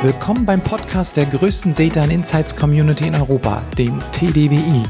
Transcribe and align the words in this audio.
Willkommen 0.00 0.46
beim 0.46 0.60
Podcast 0.60 1.16
der 1.16 1.26
größten 1.26 1.74
Data 1.74 2.00
and 2.00 2.12
Insights 2.12 2.54
Community 2.54 3.08
in 3.08 3.16
Europa, 3.16 3.64
dem 3.76 3.98
TDWI. 4.12 4.84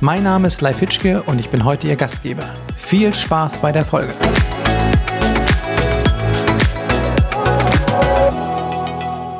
Mein 0.00 0.22
Name 0.22 0.46
ist 0.46 0.60
Leif 0.60 0.78
Hitschke 0.78 1.20
und 1.24 1.40
ich 1.40 1.48
bin 1.48 1.64
heute 1.64 1.88
Ihr 1.88 1.96
Gastgeber. 1.96 2.44
Viel 2.76 3.12
Spaß 3.12 3.58
bei 3.58 3.72
der 3.72 3.84
Folge. 3.84 4.14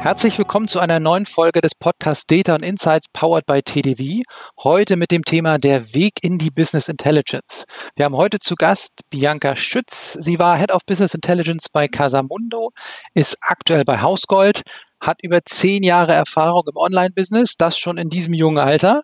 Herzlich 0.06 0.38
willkommen 0.38 0.68
zu 0.68 0.78
einer 0.78 1.00
neuen 1.00 1.26
Folge 1.26 1.60
des 1.60 1.74
Podcasts 1.74 2.28
Data 2.28 2.54
and 2.54 2.64
Insights 2.64 3.08
powered 3.12 3.44
by 3.44 3.60
TDV. 3.60 4.22
Heute 4.62 4.94
mit 4.94 5.10
dem 5.10 5.24
Thema 5.24 5.58
der 5.58 5.94
Weg 5.94 6.22
in 6.22 6.38
die 6.38 6.52
Business 6.52 6.88
Intelligence. 6.88 7.66
Wir 7.96 8.04
haben 8.04 8.14
heute 8.14 8.38
zu 8.38 8.54
Gast 8.54 8.92
Bianca 9.10 9.56
Schütz. 9.56 10.12
Sie 10.12 10.38
war 10.38 10.58
Head 10.58 10.70
of 10.70 10.86
Business 10.86 11.12
Intelligence 11.12 11.68
bei 11.68 11.88
Casamundo, 11.88 12.70
ist 13.14 13.36
aktuell 13.40 13.84
bei 13.84 14.00
Hausgold, 14.00 14.62
hat 15.00 15.18
über 15.22 15.40
zehn 15.44 15.82
Jahre 15.82 16.12
Erfahrung 16.12 16.64
im 16.68 16.76
Online-Business, 16.76 17.56
das 17.56 17.78
schon 17.78 17.98
in 17.98 18.08
diesem 18.08 18.34
jungen 18.34 18.58
Alter. 18.58 19.02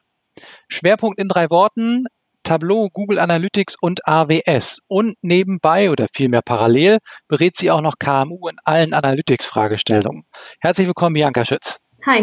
Schwerpunkt 0.68 1.20
in 1.20 1.28
drei 1.28 1.50
Worten, 1.50 2.06
Tableau, 2.42 2.88
Google 2.92 3.18
Analytics 3.18 3.76
und 3.80 4.06
AWS. 4.06 4.80
Und 4.88 5.16
nebenbei 5.22 5.90
oder 5.90 6.06
vielmehr 6.12 6.42
parallel 6.42 6.98
berät 7.28 7.56
sie 7.56 7.70
auch 7.70 7.80
noch 7.80 7.98
KMU 7.98 8.48
in 8.48 8.56
allen 8.64 8.94
Analytics-Fragestellungen. 8.94 10.24
Herzlich 10.60 10.86
willkommen, 10.86 11.14
Bianca 11.14 11.44
Schütz. 11.44 11.78
Hi. 12.04 12.22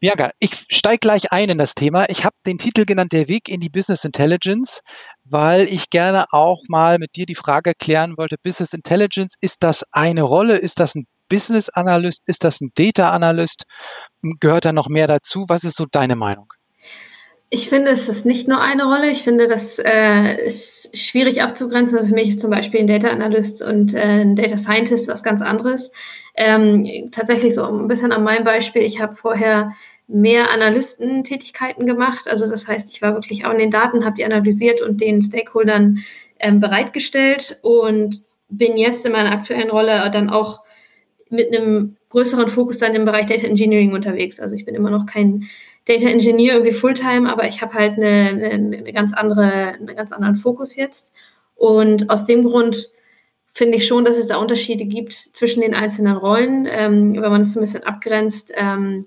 Bianca, 0.00 0.32
ich 0.38 0.66
steige 0.68 0.98
gleich 0.98 1.32
ein 1.32 1.48
in 1.48 1.58
das 1.58 1.74
Thema. 1.74 2.08
Ich 2.10 2.24
habe 2.24 2.36
den 2.44 2.58
Titel 2.58 2.84
genannt, 2.84 3.12
der 3.12 3.28
Weg 3.28 3.48
in 3.48 3.60
die 3.60 3.70
Business 3.70 4.04
Intelligence, 4.04 4.82
weil 5.24 5.66
ich 5.66 5.88
gerne 5.88 6.26
auch 6.30 6.62
mal 6.68 6.98
mit 6.98 7.16
dir 7.16 7.26
die 7.26 7.34
Frage 7.34 7.72
klären 7.74 8.16
wollte, 8.18 8.36
Business 8.42 8.72
Intelligence, 8.72 9.34
ist 9.40 9.62
das 9.62 9.84
eine 9.92 10.22
Rolle? 10.22 10.58
Ist 10.58 10.80
das 10.80 10.94
ein 10.94 11.06
Business 11.28 11.68
Analyst? 11.70 12.22
Ist 12.26 12.44
das 12.44 12.60
ein 12.60 12.72
Data 12.74 13.10
Analyst? 13.10 13.64
Gehört 14.40 14.64
da 14.64 14.72
noch 14.72 14.88
mehr 14.88 15.06
dazu? 15.06 15.44
Was 15.48 15.64
ist 15.64 15.76
so 15.76 15.86
deine 15.90 16.16
Meinung? 16.16 16.52
Ich 17.50 17.68
finde, 17.68 17.90
es 17.90 18.08
ist 18.08 18.26
nicht 18.26 18.48
nur 18.48 18.60
eine 18.60 18.84
Rolle. 18.84 19.10
Ich 19.10 19.22
finde, 19.22 19.46
das 19.46 19.78
äh, 19.78 20.44
ist 20.44 20.96
schwierig 20.96 21.42
abzugrenzen. 21.42 21.96
Also 21.96 22.08
für 22.08 22.14
mich 22.14 22.30
ist 22.30 22.40
zum 22.40 22.50
Beispiel 22.50 22.80
ein 22.80 22.88
Data 22.88 23.10
Analyst 23.10 23.62
und 23.62 23.94
äh, 23.94 24.22
ein 24.22 24.34
Data 24.34 24.56
Scientist 24.56 25.08
was 25.08 25.22
ganz 25.22 25.40
anderes. 25.40 25.92
Ähm, 26.34 27.10
tatsächlich 27.12 27.54
so 27.54 27.64
ein 27.64 27.86
bisschen 27.86 28.10
an 28.10 28.24
meinem 28.24 28.42
Beispiel. 28.42 28.82
Ich 28.82 29.00
habe 29.00 29.14
vorher 29.14 29.72
mehr 30.08 30.50
Analystentätigkeiten 30.50 31.86
gemacht. 31.86 32.28
Also 32.28 32.48
das 32.48 32.66
heißt, 32.66 32.90
ich 32.90 33.02
war 33.02 33.14
wirklich 33.14 33.46
auch 33.46 33.52
in 33.52 33.58
den 33.58 33.70
Daten, 33.70 34.04
habe 34.04 34.16
die 34.16 34.24
analysiert 34.24 34.80
und 34.82 35.00
den 35.00 35.22
Stakeholdern 35.22 35.98
ähm, 36.40 36.58
bereitgestellt 36.58 37.58
und 37.62 38.20
bin 38.48 38.76
jetzt 38.76 39.06
in 39.06 39.12
meiner 39.12 39.32
aktuellen 39.32 39.70
Rolle 39.70 40.10
dann 40.10 40.28
auch 40.28 40.63
mit 41.34 41.54
einem 41.54 41.96
größeren 42.10 42.48
Fokus 42.48 42.78
dann 42.78 42.94
im 42.94 43.04
Bereich 43.04 43.26
Data 43.26 43.46
Engineering 43.46 43.92
unterwegs. 43.92 44.40
Also 44.40 44.54
ich 44.54 44.64
bin 44.64 44.74
immer 44.74 44.90
noch 44.90 45.06
kein 45.06 45.48
Data 45.84 46.08
Engineer 46.08 46.54
irgendwie 46.54 46.72
Fulltime, 46.72 47.30
aber 47.30 47.46
ich 47.46 47.60
habe 47.60 47.74
halt 47.74 47.98
eine, 47.98 48.28
eine, 48.28 48.76
eine, 48.78 48.92
ganz 48.92 49.12
andere, 49.12 49.74
einen 49.74 49.94
ganz 49.94 50.12
anderen 50.12 50.36
Fokus 50.36 50.76
jetzt. 50.76 51.12
Und 51.56 52.10
aus 52.10 52.24
dem 52.24 52.44
Grund 52.44 52.90
finde 53.50 53.78
ich 53.78 53.86
schon, 53.86 54.04
dass 54.04 54.16
es 54.16 54.28
da 54.28 54.38
Unterschiede 54.38 54.86
gibt 54.86 55.12
zwischen 55.12 55.60
den 55.60 55.74
einzelnen 55.74 56.16
Rollen. 56.16 56.66
Ähm, 56.70 57.14
wenn 57.14 57.30
man 57.30 57.40
das 57.40 57.54
ein 57.54 57.60
bisschen 57.60 57.84
abgrenzt, 57.84 58.52
ähm, 58.56 59.06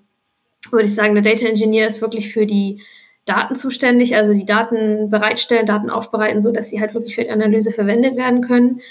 würde 0.71 0.85
ich 0.85 0.95
sagen, 0.95 1.15
der 1.15 1.23
Data 1.23 1.45
Engineer 1.45 1.87
ist 1.87 2.01
wirklich 2.01 2.31
für 2.31 2.45
die 2.45 2.81
Daten 3.25 3.55
zuständig, 3.55 4.15
also 4.15 4.33
die 4.33 4.45
Daten 4.45 5.09
bereitstellen, 5.09 5.65
Daten 5.65 5.89
aufbereiten, 5.89 6.39
so 6.39 6.51
dass 6.51 6.69
sie 6.69 6.79
halt 6.79 6.93
wirklich 6.93 7.15
für 7.15 7.23
die 7.23 7.29
Analyse 7.29 7.71
verwendet 7.71 8.15
werden 8.15 8.41
können. 8.41 8.81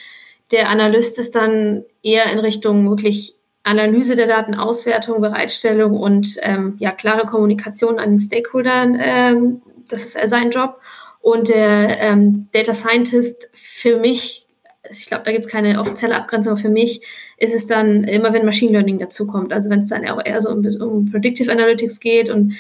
Der 0.53 0.69
Analyst 0.69 1.19
ist 1.19 1.35
dann 1.35 1.85
eher 2.03 2.33
in 2.33 2.39
Richtung 2.39 2.89
wirklich 2.89 3.35
Analyse 3.67 4.15
der 4.15 4.29
Daten, 4.29 4.55
Auswertung, 4.55 5.21
Bereitstellung 5.21 5.99
und 5.99 6.37
ähm, 6.43 6.77
ja, 6.79 6.93
klare 6.93 7.27
Kommunikation 7.27 7.99
an 7.99 8.11
den 8.11 8.21
Stakeholdern. 8.21 8.97
Ähm, 9.01 9.63
das 9.89 10.05
ist 10.05 10.29
sein 10.29 10.51
Job. 10.51 10.81
Und 11.21 11.49
der 11.49 11.99
ähm, 12.01 12.47
Data 12.53 12.73
Scientist 12.73 13.49
für 13.53 13.99
mich, 13.99 14.47
ich 14.89 15.07
glaube, 15.07 15.25
da 15.25 15.33
gibt 15.33 15.47
es 15.47 15.51
keine 15.51 15.81
offizielle 15.81 16.15
Abgrenzung, 16.15 16.53
aber 16.53 16.61
für 16.61 16.69
mich 16.69 17.03
ist 17.39 17.53
es 17.53 17.67
dann 17.67 18.05
immer, 18.05 18.33
wenn 18.33 18.45
Machine 18.45 18.71
Learning 18.71 19.01
dazukommt. 19.01 19.53
Also 19.53 19.69
wenn 19.69 19.81
es 19.81 19.89
dann 19.89 20.07
auch 20.07 20.25
eher 20.25 20.41
so 20.41 20.51
um, 20.51 20.65
um 20.81 21.11
Predictive 21.11 21.51
Analytics 21.51 21.99
geht 21.99 22.31
und 22.31 22.55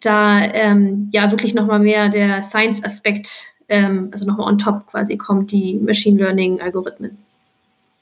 da 0.00 0.42
ähm, 0.42 1.08
ja 1.12 1.30
wirklich 1.30 1.54
nochmal 1.54 1.78
mehr 1.78 2.08
der 2.08 2.42
Science-Aspekt, 2.42 3.54
ähm, 3.68 4.08
also 4.10 4.24
nochmal 4.26 4.48
on 4.48 4.58
top 4.58 4.88
quasi 4.88 5.16
kommt, 5.16 5.52
die 5.52 5.74
Machine 5.74 6.18
Learning-Algorithmen. 6.18 7.27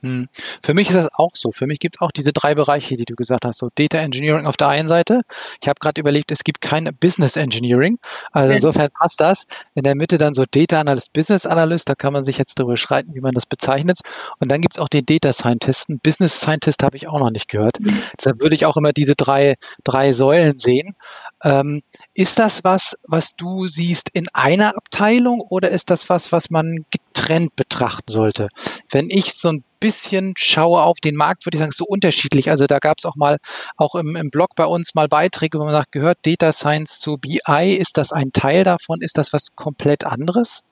Hm. 0.03 0.29
Für 0.63 0.75
mich 0.75 0.89
ist 0.89 0.95
das 0.95 1.09
auch 1.15 1.33
so. 1.35 1.53
Für 1.53 1.67
mich 1.67 1.79
gibt 1.79 1.97
es 1.97 2.01
auch 2.01 2.13
diese 2.13 2.33
drei 2.33 2.55
Bereiche, 2.55 2.97
die 2.97 3.05
du 3.05 3.15
gesagt 3.15 3.45
hast. 3.45 3.59
So 3.59 3.71
Data 3.75 3.99
Engineering 3.99 4.47
auf 4.47 4.57
der 4.57 4.69
einen 4.69 4.89
Seite. 4.89 5.23
Ich 5.61 5.69
habe 5.69 5.81
gerade 5.81 6.01
überlegt, 6.01 6.31
es 6.31 6.45
gibt 6.45 6.61
kein 6.61 6.95
Business 7.01 7.37
Engineering. 7.37 7.99
Also 8.33 8.53
insofern 8.53 8.91
passt 8.91 9.21
das. 9.21 9.47
In 9.75 9.85
der 9.85 9.95
Mitte 9.95 10.19
dann 10.19 10.35
so 10.35 10.45
Data 10.51 10.81
Analyst, 10.81 11.13
Business 11.13 11.47
Analyst. 11.47 11.89
Da 11.89 11.95
kann 11.95 12.13
man 12.13 12.25
sich 12.25 12.37
jetzt 12.37 12.59
darüber 12.59 12.77
schreiten, 12.77 13.15
wie 13.15 13.21
man 13.21 13.33
das 13.33 13.47
bezeichnet. 13.47 14.01
Und 14.39 14.51
dann 14.51 14.61
gibt 14.61 14.77
es 14.77 14.81
auch 14.81 14.89
den 14.89 15.07
Data 15.07 15.33
Scientisten. 15.33 15.99
Business 16.01 16.41
Scientist 16.41 16.83
habe 16.83 16.97
ich 16.97 17.09
auch 17.09 17.19
noch 17.19 17.31
nicht 17.31 17.49
gehört. 17.49 17.79
Mhm. 17.81 18.03
Deshalb 18.19 18.41
würde 18.41 18.55
ich 18.55 18.67
auch 18.67 18.77
immer 18.77 18.93
diese 18.93 19.15
drei, 19.15 19.57
drei 19.83 20.13
Säulen 20.13 20.59
sehen. 20.59 20.95
Ähm, 21.43 21.83
ist 22.15 22.39
das 22.39 22.65
was, 22.65 22.97
was 23.05 23.37
du 23.37 23.67
siehst 23.67 24.11
in 24.13 24.29
einer 24.33 24.77
Abteilung 24.77 25.41
oder 25.41 25.71
ist 25.71 25.91
das 25.91 26.09
was, 26.09 26.33
was 26.33 26.51
man 26.51 26.85
getrennt 26.91 27.57
betrachten 27.57 28.11
sollte? 28.11 28.49
Wenn 28.91 29.11
ich 29.11 29.35
so 29.35 29.51
ein 29.51 29.65
bisschen 29.81 30.35
schaue 30.37 30.83
auf 30.83 30.99
den 31.01 31.17
Markt, 31.17 31.47
würde 31.47 31.57
ich 31.57 31.61
sagen, 31.61 31.73
so 31.73 31.85
unterschiedlich. 31.85 32.51
Also 32.51 32.67
da 32.67 32.79
gab 32.79 32.99
es 32.99 33.05
auch 33.05 33.17
mal, 33.17 33.39
auch 33.77 33.95
im, 33.95 34.17
im 34.17 34.31
Blog 34.31 34.51
bei 34.57 34.67
uns 34.67 34.95
mal 34.95 35.09
Beiträge, 35.09 35.59
wo 35.59 35.65
man 35.65 35.75
sagt, 35.75 35.93
gehört 35.93 36.19
Data 36.23 36.53
Science 36.53 37.01
zu 37.01 37.19
BI? 37.19 37.77
Ist 37.77 37.97
das 37.99 38.13
ein 38.13 38.33
Teil 38.33 38.65
davon? 38.65 39.01
Ist 39.03 39.19
das 39.19 39.33
was 39.33 39.55
komplett 39.55 40.05
anderes? 40.05 40.63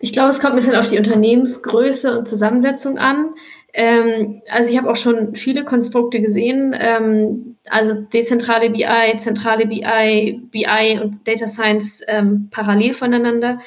Ich 0.00 0.12
glaube, 0.12 0.30
es 0.30 0.40
kommt 0.40 0.54
ein 0.54 0.56
bisschen 0.56 0.76
auf 0.76 0.90
die 0.90 0.98
Unternehmensgröße 0.98 2.18
und 2.18 2.28
Zusammensetzung 2.28 2.98
an. 2.98 3.34
Ähm, 3.74 4.42
also 4.50 4.70
ich 4.70 4.78
habe 4.78 4.90
auch 4.90 4.96
schon 4.96 5.34
viele 5.34 5.64
Konstrukte 5.64 6.20
gesehen, 6.20 6.74
ähm, 6.78 7.56
also 7.68 7.94
dezentrale 7.94 8.70
BI, 8.70 9.16
zentrale 9.16 9.66
BI, 9.66 10.40
BI 10.50 11.00
und 11.00 11.26
Data 11.26 11.48
Science 11.48 12.02
ähm, 12.06 12.48
parallel 12.50 12.92
voneinander. 12.92 13.58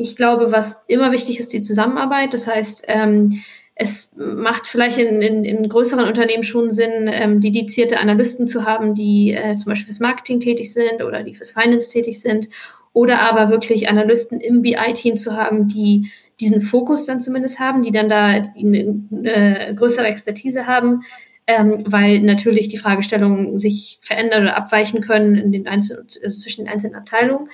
Ich 0.00 0.16
glaube, 0.16 0.50
was 0.50 0.82
immer 0.86 1.12
wichtig 1.12 1.40
ist, 1.40 1.52
die 1.52 1.60
Zusammenarbeit. 1.60 2.32
Das 2.32 2.46
heißt, 2.46 2.84
ähm, 2.88 3.42
es 3.74 4.16
macht 4.16 4.66
vielleicht 4.66 4.96
in, 4.96 5.20
in, 5.20 5.44
in, 5.44 5.68
größeren 5.68 6.06
Unternehmen 6.06 6.42
schon 6.42 6.70
Sinn, 6.70 7.06
ähm, 7.12 7.42
dedizierte 7.42 8.00
Analysten 8.00 8.46
zu 8.46 8.64
haben, 8.64 8.94
die 8.94 9.32
äh, 9.32 9.56
zum 9.56 9.70
Beispiel 9.70 9.86
fürs 9.86 10.00
Marketing 10.00 10.40
tätig 10.40 10.72
sind 10.72 11.02
oder 11.02 11.22
die 11.22 11.34
fürs 11.34 11.52
Finance 11.52 11.90
tätig 11.90 12.18
sind. 12.20 12.48
Oder 12.94 13.20
aber 13.20 13.50
wirklich 13.50 13.90
Analysten 13.90 14.40
im 14.40 14.62
BI-Team 14.62 15.18
zu 15.18 15.36
haben, 15.36 15.68
die 15.68 16.10
diesen 16.40 16.62
Fokus 16.62 17.04
dann 17.04 17.20
zumindest 17.20 17.60
haben, 17.60 17.82
die 17.82 17.92
dann 17.92 18.08
da 18.08 18.26
eine, 18.26 19.04
eine 19.12 19.74
größere 19.76 20.06
Expertise 20.06 20.66
haben, 20.66 21.02
ähm, 21.46 21.84
weil 21.86 22.20
natürlich 22.20 22.68
die 22.68 22.78
Fragestellungen 22.78 23.60
sich 23.60 23.98
verändern 24.00 24.44
oder 24.44 24.56
abweichen 24.56 25.02
können 25.02 25.52
den 25.52 25.68
also 25.68 25.94
zwischen 26.04 26.64
den 26.64 26.72
einzelnen 26.72 26.94
Abteilungen. 26.94 27.50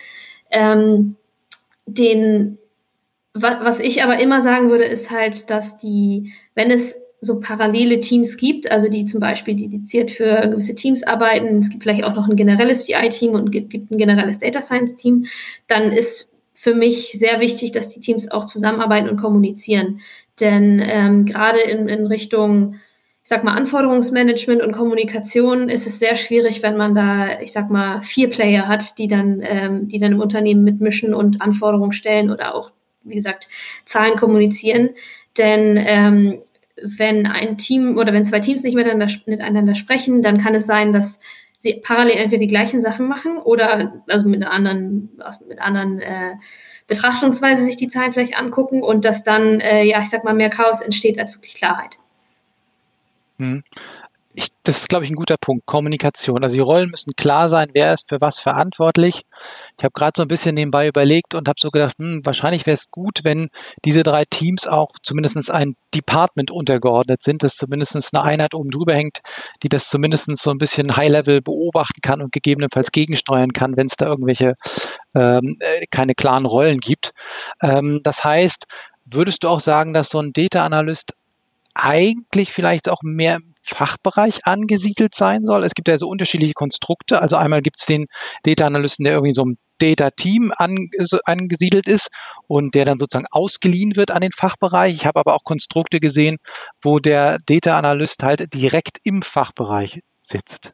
Ähm, 0.51 1.17
den, 1.87 2.59
wa 3.35 3.61
was 3.63 3.81
ich 3.81 4.03
aber 4.03 4.19
immer 4.21 4.43
sagen 4.43 4.71
würde, 4.71 4.85
ist 4.85 5.11
halt, 5.11 5.51
dass 5.51 5.79
die, 5.79 6.33
wenn 6.55 6.71
es 6.71 6.97
so 7.21 7.41
parallele 7.41 8.01
Teams 8.01 8.37
gibt, 8.37 8.71
also 8.71 8.89
die 8.89 9.07
zum 9.07 9.21
Beispiel 9.21 9.55
dediziert 9.55 10.11
für 10.11 10.49
gewisse 10.49 10.75
Teams 10.75 11.03
arbeiten, 11.03 11.59
es 11.59 11.71
gibt 11.71 11.83
vielleicht 11.83 12.05
auch 12.05 12.15
noch 12.15 12.29
ein 12.29 12.37
generelles 12.37 12.85
BI-Team 12.85 13.33
und 13.33 13.51
gibt 13.51 13.73
ein 13.73 13.99
generelles 13.99 14.39
Data 14.39 14.61
Science-Team, 14.61 15.27
dann 15.67 15.93
ist 15.93 16.33
für 16.53 16.75
mich 16.75 17.13
sehr 17.13 17.41
wichtig, 17.41 17.73
dass 17.73 17.93
die 17.95 18.01
Teams 18.01 18.31
auch 18.31 18.47
zusammenarbeiten 18.47 19.09
und 19.09 19.19
kommunizieren. 19.19 20.01
Denn 20.41 20.83
ähm, 20.85 21.25
gerade 21.25 21.61
in, 21.61 21.89
in 21.89 22.06
Richtung, 22.06 22.77
ich 23.26 23.31
sag 23.31 23.43
mal, 23.43 23.55
Anforderungsmanagement 23.55 24.62
und 24.62 24.70
Kommunikation 24.70 25.69
ist 25.69 25.88
es 25.88 25.99
sehr 25.99 26.14
schwierig, 26.14 26.62
wenn 26.62 26.76
man 26.76 26.94
da, 26.94 27.40
ich 27.40 27.50
sag 27.50 27.70
mal, 27.70 28.00
vier 28.02 28.31
Player 28.31 28.69
hat, 28.69 28.99
die 28.99 29.08
dann, 29.08 29.40
ähm, 29.43 29.88
die 29.88 29.99
dann 29.99 30.12
im 30.12 30.20
Unternehmen 30.20 30.62
mitmischen 30.62 31.12
und 31.12 31.43
Anforderungen 31.43 31.90
stellen 31.90 32.31
oder 32.31 32.55
auch, 32.55 32.70
wie 33.02 33.17
gesagt, 33.17 33.49
Zahlen 33.84 34.14
kommunizieren. 34.14 34.90
Denn 35.37 35.76
ähm, 35.76 36.38
wenn 36.76 37.26
ein 37.26 37.58
Team 37.58 37.99
oder 37.99 38.12
wenn 38.12 38.25
zwei 38.25 38.38
Teams 38.38 38.62
nicht 38.62 38.76
miteinander, 38.76 39.12
miteinander 39.26 39.75
sprechen, 39.75 40.22
dann 40.22 40.38
kann 40.38 40.55
es 40.55 40.67
sein, 40.67 40.93
dass 40.93 41.19
sie 41.58 41.81
parallel 41.82 42.19
entweder 42.19 42.43
die 42.43 42.46
gleichen 42.46 42.81
Sachen 42.81 43.08
machen 43.08 43.38
oder 43.38 44.05
also 44.06 44.29
mit 44.29 44.40
einer 44.40 44.52
anderen, 44.52 45.11
mit 45.49 45.61
anderen 45.61 45.99
äh, 45.99 46.37
Betrachtungsweise 46.87 47.64
sich 47.64 47.76
die 47.76 47.88
Zahlen 47.88 48.12
vielleicht 48.12 48.38
angucken 48.38 48.84
und 48.84 49.05
dass 49.05 49.25
dann, 49.25 49.58
äh, 49.58 49.82
ja, 49.82 49.99
ich 49.99 50.11
sag 50.11 50.22
mal, 50.22 50.32
mehr 50.32 50.49
Chaos 50.49 50.81
entsteht 50.81 51.19
als 51.19 51.34
wirklich 51.34 51.55
Klarheit. 51.55 51.99
Hm. 53.38 53.62
ich, 54.38 54.50
das 54.65 54.79
ist, 54.79 54.88
glaube 54.88 55.05
ich, 55.05 55.11
ein 55.11 55.17
guter 55.17 55.37
Punkt. 55.41 55.65
Kommunikation. 55.67 56.43
Also 56.43 56.55
die 56.55 56.61
Rollen 56.61 56.91
müssen 56.91 57.15
klar 57.17 57.49
sein, 57.49 57.71
wer 57.73 57.94
ist 57.94 58.11
für 58.11 58.21
was 58.21 58.38
verantwortlich. 58.38 59.23
Ich 59.79 59.85
habe 59.85 59.93
gerade 59.93 60.12
so 60.17 60.23
ein 60.23 60.29
bisschen 60.29 60.55
nebenbei 60.55 60.88
überlegt 60.88 61.35
und 61.35 61.49
habe 61.49 61.59
so 61.59 61.71
gedacht, 61.71 61.94
hm, 61.99 62.21
wahrscheinlich 62.25 62.67
wäre 62.67 62.75
es 62.75 62.91
gut, 62.91 63.21
wenn 63.25 63.49
diese 63.85 64.03
drei 64.03 64.25
Teams 64.27 64.67
auch 64.67 64.91
zumindest 65.03 65.50
ein 65.50 65.77
Department 65.94 66.50
untergeordnet 66.50 67.23
sind, 67.23 67.43
dass 67.43 67.56
zumindest 67.56 67.97
eine 67.97 68.23
Einheit 68.25 68.55
oben 68.55 68.71
drüber 68.71 68.94
hängt, 68.94 69.21
die 69.62 69.71
das 69.71 69.89
zumindest 69.89 70.29
so 70.37 70.50
ein 70.50 70.59
bisschen 70.59 70.94
High-Level 70.97 71.41
beobachten 71.41 72.00
kann 72.03 72.21
und 72.21 72.32
gegebenenfalls 72.32 72.93
gegensteuern 72.93 73.53
kann, 73.55 73.77
wenn 73.79 73.87
es 73.87 73.97
da 73.97 74.06
irgendwelche 74.06 74.55
ähm, 75.15 75.56
äh, 75.61 75.87
keine 75.91 76.15
klaren 76.15 76.44
Rollen 76.44 76.79
gibt. 76.79 77.12
Ähm, 77.62 78.00
das 78.03 78.23
heißt, 78.23 78.67
würdest 79.06 79.44
du 79.44 79.49
auch 79.49 79.61
sagen, 79.61 79.94
dass 79.94 80.11
so 80.11 80.21
ein 80.21 80.32
Data 80.35 80.65
Analyst 80.65 81.15
eigentlich 81.76 82.52
vielleicht 82.52 82.88
auch 82.88 83.02
mehr 83.02 83.38
Fachbereich 83.62 84.46
angesiedelt 84.46 85.14
sein 85.14 85.44
soll. 85.44 85.64
Es 85.64 85.75
gibt 85.75 85.88
ja 85.88 85.99
so 85.99 86.08
unterschiedliche 86.08 86.55
Konstrukte. 86.55 87.20
Also 87.20 87.37
einmal 87.37 87.62
gibt 87.62 87.78
es 87.78 87.87
den 87.87 88.06
Data 88.44 88.67
Analysten, 88.67 89.05
der 89.05 89.14
irgendwie 89.14 89.32
so 89.32 89.44
ein 89.44 89.58
Data 89.78 90.11
Team 90.11 90.52
angesiedelt 90.56 91.87
ist 91.87 92.08
und 92.46 92.75
der 92.75 92.84
dann 92.87 92.99
sozusagen 92.99 93.26
ausgeliehen 93.31 93.96
wird 93.96 94.11
an 94.11 94.23
den 94.23 94.32
Fachbereich. 94.32 94.94
Ich 94.94 95.06
habe 95.06 95.20
aber 95.20 95.34
auch 95.34 95.44
Konstrukte 95.44 96.00
gesehen, 96.00 96.38
wo 96.81 96.99
der 96.99 97.38
Data 97.44 97.76
Analyst 97.76 98.22
halt 98.22 98.55
direkt 98.55 98.99
im 99.05 99.20
Fachbereich 99.22 100.00
sitzt. 100.20 100.72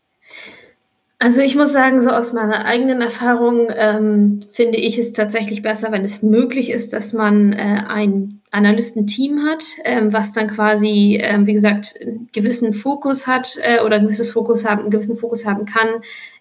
Also 1.24 1.40
ich 1.40 1.54
muss 1.54 1.70
sagen, 1.70 2.02
so 2.02 2.10
aus 2.10 2.32
meiner 2.32 2.64
eigenen 2.64 3.00
Erfahrung 3.00 3.68
ähm, 3.76 4.40
finde 4.50 4.78
ich 4.78 4.98
es 4.98 5.12
tatsächlich 5.12 5.62
besser, 5.62 5.92
wenn 5.92 6.04
es 6.04 6.20
möglich 6.24 6.68
ist, 6.68 6.92
dass 6.92 7.12
man 7.12 7.52
äh, 7.52 7.84
ein 7.86 8.40
Analystenteam 8.50 9.44
hat, 9.48 9.62
ähm, 9.84 10.12
was 10.12 10.32
dann 10.32 10.48
quasi, 10.48 11.20
ähm, 11.22 11.46
wie 11.46 11.52
gesagt, 11.52 11.94
einen 12.00 12.28
gewissen 12.32 12.74
Fokus 12.74 13.28
hat 13.28 13.56
äh, 13.62 13.84
oder 13.84 13.96
ein 13.96 14.02
gewisses 14.02 14.32
Fokus 14.32 14.68
haben, 14.68 14.80
einen 14.80 14.90
gewissen 14.90 15.16
Fokus 15.16 15.46
haben 15.46 15.64
kann, 15.64 15.90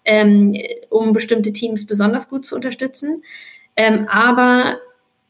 ähm, 0.04 0.56
um 0.90 1.12
bestimmte 1.12 1.52
Teams 1.52 1.86
besonders 1.86 2.28
gut 2.28 2.44
zu 2.44 2.56
unterstützen. 2.56 3.22
Ähm, 3.76 4.08
aber 4.10 4.80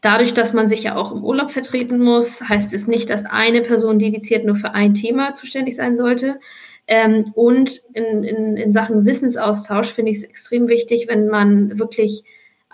dadurch, 0.01 0.33
dass 0.33 0.53
man 0.53 0.65
sich 0.65 0.81
ja 0.81 0.95
auch 0.95 1.11
im 1.11 1.23
Urlaub 1.23 1.51
vertreten 1.51 1.99
muss, 1.99 2.41
heißt 2.41 2.73
es 2.73 2.87
nicht, 2.87 3.07
dass 3.11 3.23
eine 3.25 3.61
Person 3.61 3.99
dediziert 3.99 4.45
nur 4.45 4.55
für 4.55 4.73
ein 4.73 4.95
Thema 4.95 5.35
zuständig 5.35 5.75
sein 5.75 5.95
sollte, 5.95 6.39
ähm, 6.87 7.31
und 7.35 7.81
in, 7.93 8.23
in, 8.23 8.57
in 8.57 8.71
Sachen 8.73 9.05
Wissensaustausch 9.05 9.87
finde 9.87 10.11
ich 10.11 10.17
es 10.17 10.23
extrem 10.23 10.67
wichtig, 10.67 11.07
wenn 11.07 11.27
man 11.27 11.79
wirklich 11.79 12.23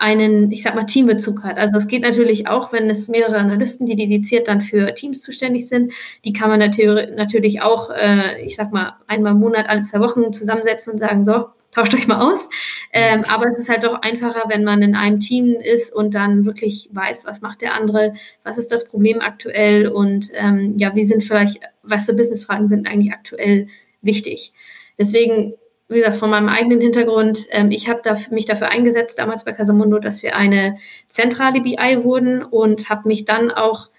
einen, 0.00 0.50
ich 0.50 0.62
sag 0.62 0.74
mal, 0.74 0.84
Teambezug 0.86 1.44
hat. 1.44 1.58
Also 1.58 1.76
es 1.76 1.86
geht 1.86 2.02
natürlich 2.02 2.48
auch, 2.48 2.72
wenn 2.72 2.88
es 2.88 3.08
mehrere 3.08 3.36
Analysten, 3.36 3.86
die 3.86 3.96
dediziert 3.96 4.48
dann 4.48 4.62
für 4.62 4.94
Teams 4.94 5.20
zuständig 5.20 5.68
sind, 5.68 5.92
die 6.24 6.32
kann 6.32 6.48
man 6.48 6.58
natürlich 6.58 7.60
auch, 7.60 7.90
äh, 7.90 8.42
ich 8.42 8.56
sag 8.56 8.72
mal, 8.72 8.94
einmal 9.06 9.32
im 9.32 9.40
Monat, 9.40 9.68
alle 9.68 9.82
zwei 9.82 10.00
Wochen 10.00 10.32
zusammensetzen 10.32 10.94
und 10.94 10.98
sagen, 10.98 11.26
so, 11.26 11.48
tauscht 11.70 11.94
euch 11.94 12.06
mal 12.06 12.20
aus. 12.20 12.48
Ähm, 12.92 13.24
aber 13.28 13.48
es 13.50 13.58
ist 13.58 13.68
halt 13.68 13.84
doch 13.84 14.00
einfacher, 14.00 14.44
wenn 14.48 14.64
man 14.64 14.80
in 14.80 14.94
einem 14.94 15.20
Team 15.20 15.54
ist 15.60 15.94
und 15.94 16.14
dann 16.14 16.46
wirklich 16.46 16.88
weiß, 16.92 17.26
was 17.26 17.42
macht 17.42 17.60
der 17.60 17.74
andere, 17.74 18.14
was 18.42 18.56
ist 18.56 18.72
das 18.72 18.88
Problem 18.88 19.20
aktuell 19.20 19.86
und 19.86 20.30
ähm, 20.34 20.76
ja, 20.78 20.94
wie 20.94 21.04
sind 21.04 21.22
vielleicht, 21.22 21.60
was 21.82 22.06
für 22.06 22.14
Businessfragen 22.14 22.66
sind 22.66 22.88
eigentlich 22.88 23.12
aktuell 23.12 23.68
wichtig. 24.02 24.52
Deswegen, 24.98 25.54
wie 25.88 25.96
gesagt, 25.96 26.16
von 26.16 26.30
meinem 26.30 26.48
eigenen 26.48 26.80
Hintergrund, 26.80 27.46
ähm, 27.50 27.70
ich 27.70 27.88
habe 27.88 28.00
da, 28.02 28.16
mich 28.30 28.44
dafür 28.44 28.68
eingesetzt, 28.68 29.18
damals 29.18 29.44
bei 29.44 29.52
Casamundo, 29.52 29.98
dass 29.98 30.22
wir 30.22 30.36
eine 30.36 30.76
zentrale 31.08 31.60
BI 31.60 32.04
wurden 32.04 32.42
und 32.42 32.88
habe 32.90 33.08
mich 33.08 33.24
dann 33.24 33.50
auch 33.50 33.90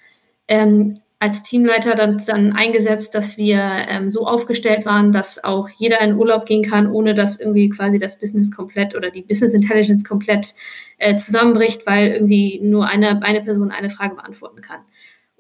ähm, 0.48 1.00
als 1.22 1.44
Teamleiter 1.44 1.94
dann, 1.94 2.18
dann 2.26 2.54
eingesetzt, 2.54 3.14
dass 3.14 3.38
wir 3.38 3.60
ähm, 3.60 4.10
so 4.10 4.26
aufgestellt 4.26 4.88
waren, 4.88 5.12
dass 5.12 5.44
auch 5.44 5.70
jeder 5.70 6.02
in 6.02 6.16
Urlaub 6.16 6.48
gehen 6.48 6.64
kann, 6.64 6.90
ohne 6.90 7.14
dass 7.14 7.40
irgendwie 7.40 7.70
quasi 7.70 8.00
das 8.00 8.20
Business 8.20 8.50
komplett 8.50 8.96
oder 8.96 9.12
die 9.12 9.22
Business 9.22 9.54
Intelligence 9.54 10.04
komplett 10.04 10.56
äh, 10.98 11.16
zusammenbricht, 11.18 11.86
weil 11.86 12.08
irgendwie 12.08 12.60
nur 12.64 12.88
eine, 12.88 13.22
eine 13.22 13.42
Person 13.42 13.70
eine 13.70 13.92
Frage 13.92 14.16
beantworten 14.16 14.62
kann. 14.62 14.82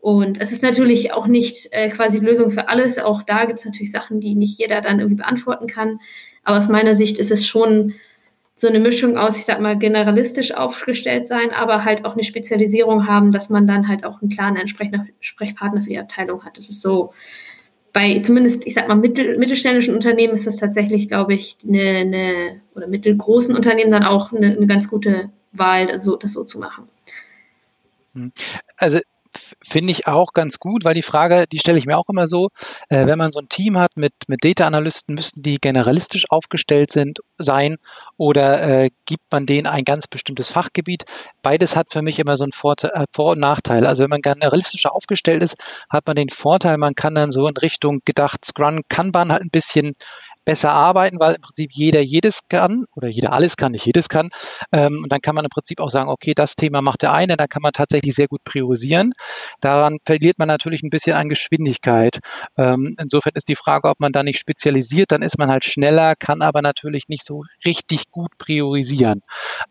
Und 0.01 0.41
es 0.41 0.51
ist 0.51 0.63
natürlich 0.63 1.13
auch 1.13 1.27
nicht 1.27 1.69
äh, 1.71 1.89
quasi 1.89 2.17
Lösung 2.17 2.49
für 2.49 2.67
alles. 2.67 2.97
Auch 2.97 3.21
da 3.21 3.45
gibt 3.45 3.59
es 3.59 3.65
natürlich 3.65 3.91
Sachen, 3.91 4.19
die 4.19 4.33
nicht 4.33 4.57
jeder 4.57 4.81
dann 4.81 4.99
irgendwie 4.99 5.21
beantworten 5.21 5.67
kann. 5.67 5.99
Aber 6.43 6.57
aus 6.57 6.69
meiner 6.69 6.95
Sicht 6.95 7.19
ist 7.19 7.29
es 7.29 7.45
schon 7.45 7.93
so 8.55 8.67
eine 8.67 8.79
Mischung 8.79 9.17
aus, 9.17 9.37
ich 9.37 9.45
sag 9.45 9.59
mal, 9.59 9.77
generalistisch 9.77 10.53
aufgestellt 10.53 11.27
sein, 11.27 11.51
aber 11.51 11.85
halt 11.85 12.03
auch 12.03 12.13
eine 12.13 12.23
Spezialisierung 12.23 13.07
haben, 13.07 13.31
dass 13.31 13.49
man 13.49 13.67
dann 13.67 13.87
halt 13.87 14.03
auch 14.03 14.21
einen 14.21 14.31
klaren 14.31 14.57
Sprechpartner 14.67 15.81
für 15.81 15.89
die 15.89 15.99
Abteilung 15.99 16.43
hat. 16.43 16.57
Das 16.57 16.69
ist 16.69 16.81
so, 16.81 17.13
bei 17.93 18.19
zumindest, 18.19 18.65
ich 18.65 18.73
sag 18.73 18.87
mal, 18.87 18.95
mittel, 18.95 19.37
mittelständischen 19.37 19.93
Unternehmen 19.93 20.33
ist 20.33 20.47
das 20.47 20.57
tatsächlich, 20.57 21.07
glaube 21.07 21.33
ich, 21.33 21.57
eine, 21.67 21.81
eine 21.81 22.61
oder 22.75 22.87
mittelgroßen 22.87 23.55
Unternehmen 23.55 23.91
dann 23.91 24.03
auch 24.03 24.31
eine, 24.31 24.55
eine 24.55 24.67
ganz 24.67 24.89
gute 24.89 25.29
Wahl, 25.51 25.87
das 25.87 26.03
so, 26.03 26.15
das 26.15 26.33
so 26.33 26.43
zu 26.43 26.59
machen. 26.59 26.87
Hm. 28.13 28.31
Also 28.77 28.99
finde 29.63 29.91
ich 29.91 30.07
auch 30.07 30.33
ganz 30.33 30.59
gut, 30.59 30.83
weil 30.83 30.93
die 30.93 31.01
Frage, 31.01 31.45
die 31.51 31.59
stelle 31.59 31.77
ich 31.77 31.85
mir 31.85 31.97
auch 31.97 32.09
immer 32.09 32.27
so, 32.27 32.49
äh, 32.89 33.05
wenn 33.05 33.17
man 33.17 33.31
so 33.31 33.39
ein 33.39 33.49
Team 33.49 33.77
hat 33.77 33.91
mit, 33.95 34.13
mit 34.27 34.43
Data-Analysten, 34.43 35.15
müssten 35.15 35.41
die 35.41 35.57
generalistisch 35.57 36.25
aufgestellt 36.29 36.91
sind, 36.91 37.19
sein 37.37 37.77
oder 38.17 38.61
äh, 38.61 38.89
gibt 39.05 39.23
man 39.31 39.45
denen 39.45 39.67
ein 39.67 39.83
ganz 39.83 40.07
bestimmtes 40.07 40.49
Fachgebiet? 40.49 41.05
Beides 41.41 41.75
hat 41.75 41.91
für 41.91 42.01
mich 42.01 42.19
immer 42.19 42.37
so 42.37 42.43
einen 42.43 42.51
Vorteil, 42.51 42.91
äh, 42.93 43.05
Vor- 43.13 43.31
und 43.31 43.39
Nachteil. 43.39 43.85
Also 43.85 44.03
wenn 44.03 44.09
man 44.09 44.21
generalistischer 44.21 44.93
aufgestellt 44.95 45.43
ist, 45.43 45.55
hat 45.89 46.07
man 46.07 46.15
den 46.15 46.29
Vorteil, 46.29 46.77
man 46.77 46.95
kann 46.95 47.15
dann 47.15 47.31
so 47.31 47.47
in 47.47 47.57
Richtung 47.57 48.01
gedacht 48.05 48.45
Scrum 48.45 48.81
Kanban 48.89 49.31
halt 49.31 49.43
ein 49.43 49.49
bisschen 49.49 49.95
besser 50.51 50.73
arbeiten, 50.73 51.17
weil 51.17 51.35
im 51.35 51.41
Prinzip 51.41 51.71
jeder 51.71 52.01
jedes 52.01 52.41
kann 52.49 52.83
oder 52.93 53.07
jeder 53.07 53.31
alles 53.31 53.55
kann, 53.55 53.71
nicht 53.71 53.85
jedes 53.85 54.09
kann. 54.09 54.31
Ähm, 54.73 54.99
und 55.01 55.09
dann 55.09 55.21
kann 55.21 55.33
man 55.33 55.45
im 55.45 55.49
Prinzip 55.49 55.79
auch 55.79 55.89
sagen, 55.89 56.09
okay, 56.09 56.33
das 56.35 56.57
Thema 56.57 56.81
macht 56.81 57.03
der 57.03 57.13
eine, 57.13 57.37
dann 57.37 57.47
kann 57.47 57.61
man 57.61 57.71
tatsächlich 57.71 58.13
sehr 58.15 58.27
gut 58.27 58.43
priorisieren. 58.43 59.13
Daran 59.61 59.99
verliert 60.05 60.39
man 60.39 60.49
natürlich 60.49 60.83
ein 60.83 60.89
bisschen 60.89 61.15
an 61.15 61.29
Geschwindigkeit. 61.29 62.19
Ähm, 62.57 62.97
insofern 62.99 63.31
ist 63.35 63.47
die 63.47 63.55
Frage, 63.55 63.87
ob 63.87 64.01
man 64.01 64.11
da 64.11 64.23
nicht 64.23 64.39
spezialisiert, 64.39 65.13
dann 65.13 65.21
ist 65.21 65.37
man 65.37 65.49
halt 65.49 65.63
schneller, 65.63 66.15
kann 66.17 66.41
aber 66.41 66.61
natürlich 66.61 67.07
nicht 67.07 67.23
so 67.25 67.45
richtig 67.63 68.11
gut 68.11 68.37
priorisieren. 68.37 69.21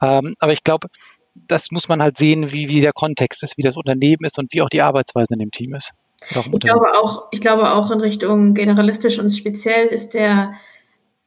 Ähm, 0.01 0.35
aber 0.39 0.55
ich 0.55 0.65
glaube, 0.65 0.89
das 1.35 1.71
muss 1.71 1.89
man 1.89 2.01
halt 2.01 2.17
sehen, 2.17 2.53
wie, 2.53 2.69
wie 2.71 2.81
der 2.81 2.95
Kontext 2.95 3.43
ist, 3.43 3.59
wie 3.59 3.63
das 3.63 3.77
Unternehmen 3.77 4.25
ist 4.25 4.39
und 4.39 4.51
wie 4.55 4.63
auch 4.63 4.71
die 4.71 4.81
Arbeitsweise 4.81 5.35
in 5.35 5.41
dem 5.41 5.51
Team 5.51 5.75
ist. 5.75 5.93
Ich 6.29 6.61
glaube 6.61 6.95
auch, 6.95 7.29
ich 7.31 7.41
glaube 7.41 7.71
auch 7.73 7.91
in 7.91 8.01
Richtung 8.01 8.55
generalistisch 8.55 9.19
und 9.19 9.31
speziell 9.31 9.87
ist 9.87 10.15
der, 10.15 10.53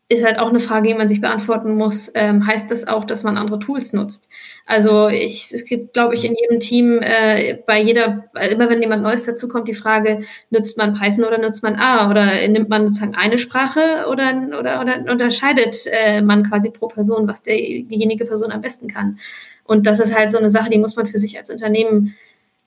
ist 0.07 0.23
halt 0.23 0.37
auch 0.37 0.49
eine 0.49 0.59
Frage, 0.59 0.89
die 0.89 0.93
man 0.93 1.07
sich 1.07 1.19
beantworten 1.19 1.75
muss. 1.75 2.11
Ähm, 2.13 2.45
heißt 2.45 2.69
das 2.69 2.87
auch, 2.87 3.03
dass 3.03 3.23
man 3.23 3.37
andere 3.37 3.59
Tools 3.59 3.93
nutzt? 3.93 4.29
Also 4.65 5.07
ich, 5.07 5.51
es 5.51 5.65
gibt, 5.65 5.93
glaube 5.93 6.13
ich, 6.13 6.23
in 6.23 6.35
jedem 6.35 6.59
Team, 6.59 6.99
äh, 7.01 7.57
bei 7.65 7.81
jeder, 7.81 8.25
immer 8.51 8.69
wenn 8.69 8.81
jemand 8.81 9.01
Neues 9.01 9.25
dazukommt, 9.25 9.67
die 9.67 9.73
Frage, 9.73 10.19
nutzt 10.51 10.77
man 10.77 10.97
Python 10.97 11.23
oder 11.23 11.39
nutzt 11.39 11.63
man 11.63 11.75
A? 11.75 12.09
Oder 12.09 12.47
nimmt 12.47 12.69
man 12.69 12.88
sozusagen 12.88 13.15
eine 13.15 13.38
Sprache 13.38 14.05
oder, 14.09 14.33
oder, 14.59 14.81
oder 14.81 15.12
unterscheidet 15.12 15.85
äh, 15.88 16.21
man 16.21 16.47
quasi 16.47 16.69
pro 16.69 16.88
Person, 16.88 17.27
was 17.27 17.43
der, 17.43 17.55
diejenige 17.55 18.25
Person 18.25 18.51
am 18.51 18.62
besten 18.62 18.88
kann? 18.88 19.17
Und 19.65 19.88
das 19.88 20.00
ist 20.00 20.17
halt 20.17 20.29
so 20.29 20.38
eine 20.38 20.50
Sache, 20.50 20.69
die 20.69 20.79
muss 20.79 20.95
man 20.95 21.07
für 21.07 21.17
sich 21.17 21.38
als 21.38 21.50
Unternehmen 21.50 22.15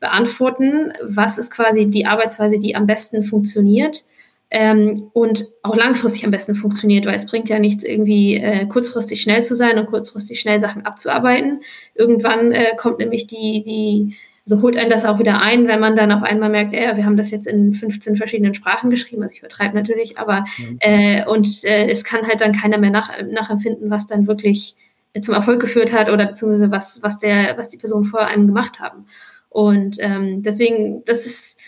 beantworten, 0.00 0.92
was 1.02 1.38
ist 1.38 1.50
quasi 1.50 1.86
die 1.86 2.06
Arbeitsweise, 2.06 2.58
die 2.58 2.76
am 2.76 2.86
besten 2.86 3.24
funktioniert 3.24 4.04
ähm, 4.50 5.10
und 5.12 5.46
auch 5.62 5.74
langfristig 5.74 6.24
am 6.24 6.30
besten 6.30 6.54
funktioniert, 6.54 7.06
weil 7.06 7.16
es 7.16 7.26
bringt 7.26 7.48
ja 7.48 7.58
nichts, 7.58 7.84
irgendwie 7.84 8.36
äh, 8.36 8.66
kurzfristig 8.66 9.20
schnell 9.20 9.44
zu 9.44 9.56
sein 9.56 9.78
und 9.78 9.86
kurzfristig 9.86 10.40
schnell 10.40 10.58
Sachen 10.58 10.86
abzuarbeiten. 10.86 11.62
Irgendwann 11.94 12.52
äh, 12.52 12.76
kommt 12.76 12.98
nämlich 12.98 13.26
die, 13.26 13.62
die, 13.64 14.16
also 14.48 14.62
holt 14.62 14.76
einen 14.76 14.90
das 14.90 15.04
auch 15.04 15.18
wieder 15.18 15.42
ein, 15.42 15.66
wenn 15.66 15.80
man 15.80 15.96
dann 15.96 16.12
auf 16.12 16.22
einmal 16.22 16.50
merkt, 16.50 16.74
ja, 16.74 16.96
wir 16.96 17.04
haben 17.04 17.16
das 17.16 17.32
jetzt 17.32 17.48
in 17.48 17.74
15 17.74 18.16
verschiedenen 18.16 18.54
Sprachen 18.54 18.90
geschrieben, 18.90 19.22
also 19.22 19.32
ich 19.32 19.40
übertreibe 19.40 19.74
natürlich, 19.74 20.16
aber 20.16 20.44
mhm. 20.58 20.78
äh, 20.80 21.26
und 21.26 21.64
äh, 21.64 21.90
es 21.90 22.04
kann 22.04 22.26
halt 22.28 22.40
dann 22.40 22.52
keiner 22.52 22.78
mehr 22.78 22.90
nach, 22.90 23.10
nachempfinden, 23.28 23.90
was 23.90 24.06
dann 24.06 24.28
wirklich 24.28 24.76
zum 25.22 25.34
Erfolg 25.34 25.60
geführt 25.60 25.92
hat 25.92 26.10
oder 26.10 26.26
beziehungsweise 26.26 26.70
was, 26.70 27.02
was 27.02 27.18
der, 27.18 27.56
was 27.56 27.70
die 27.70 27.78
Personen 27.78 28.04
vor 28.04 28.20
einem 28.20 28.46
gemacht 28.46 28.80
haben. 28.80 29.06
Und 29.48 29.96
ähm, 30.00 30.42
deswegen, 30.42 31.04
das 31.06 31.26
ist, 31.26 31.60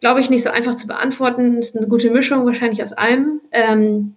glaube 0.00 0.20
ich, 0.20 0.30
nicht 0.30 0.42
so 0.42 0.50
einfach 0.50 0.74
zu 0.74 0.86
beantworten. 0.86 1.56
Das 1.56 1.70
ist 1.70 1.76
eine 1.76 1.88
gute 1.88 2.10
Mischung 2.10 2.44
wahrscheinlich 2.46 2.82
aus 2.82 2.92
allem. 2.92 3.40
Ähm, 3.52 4.16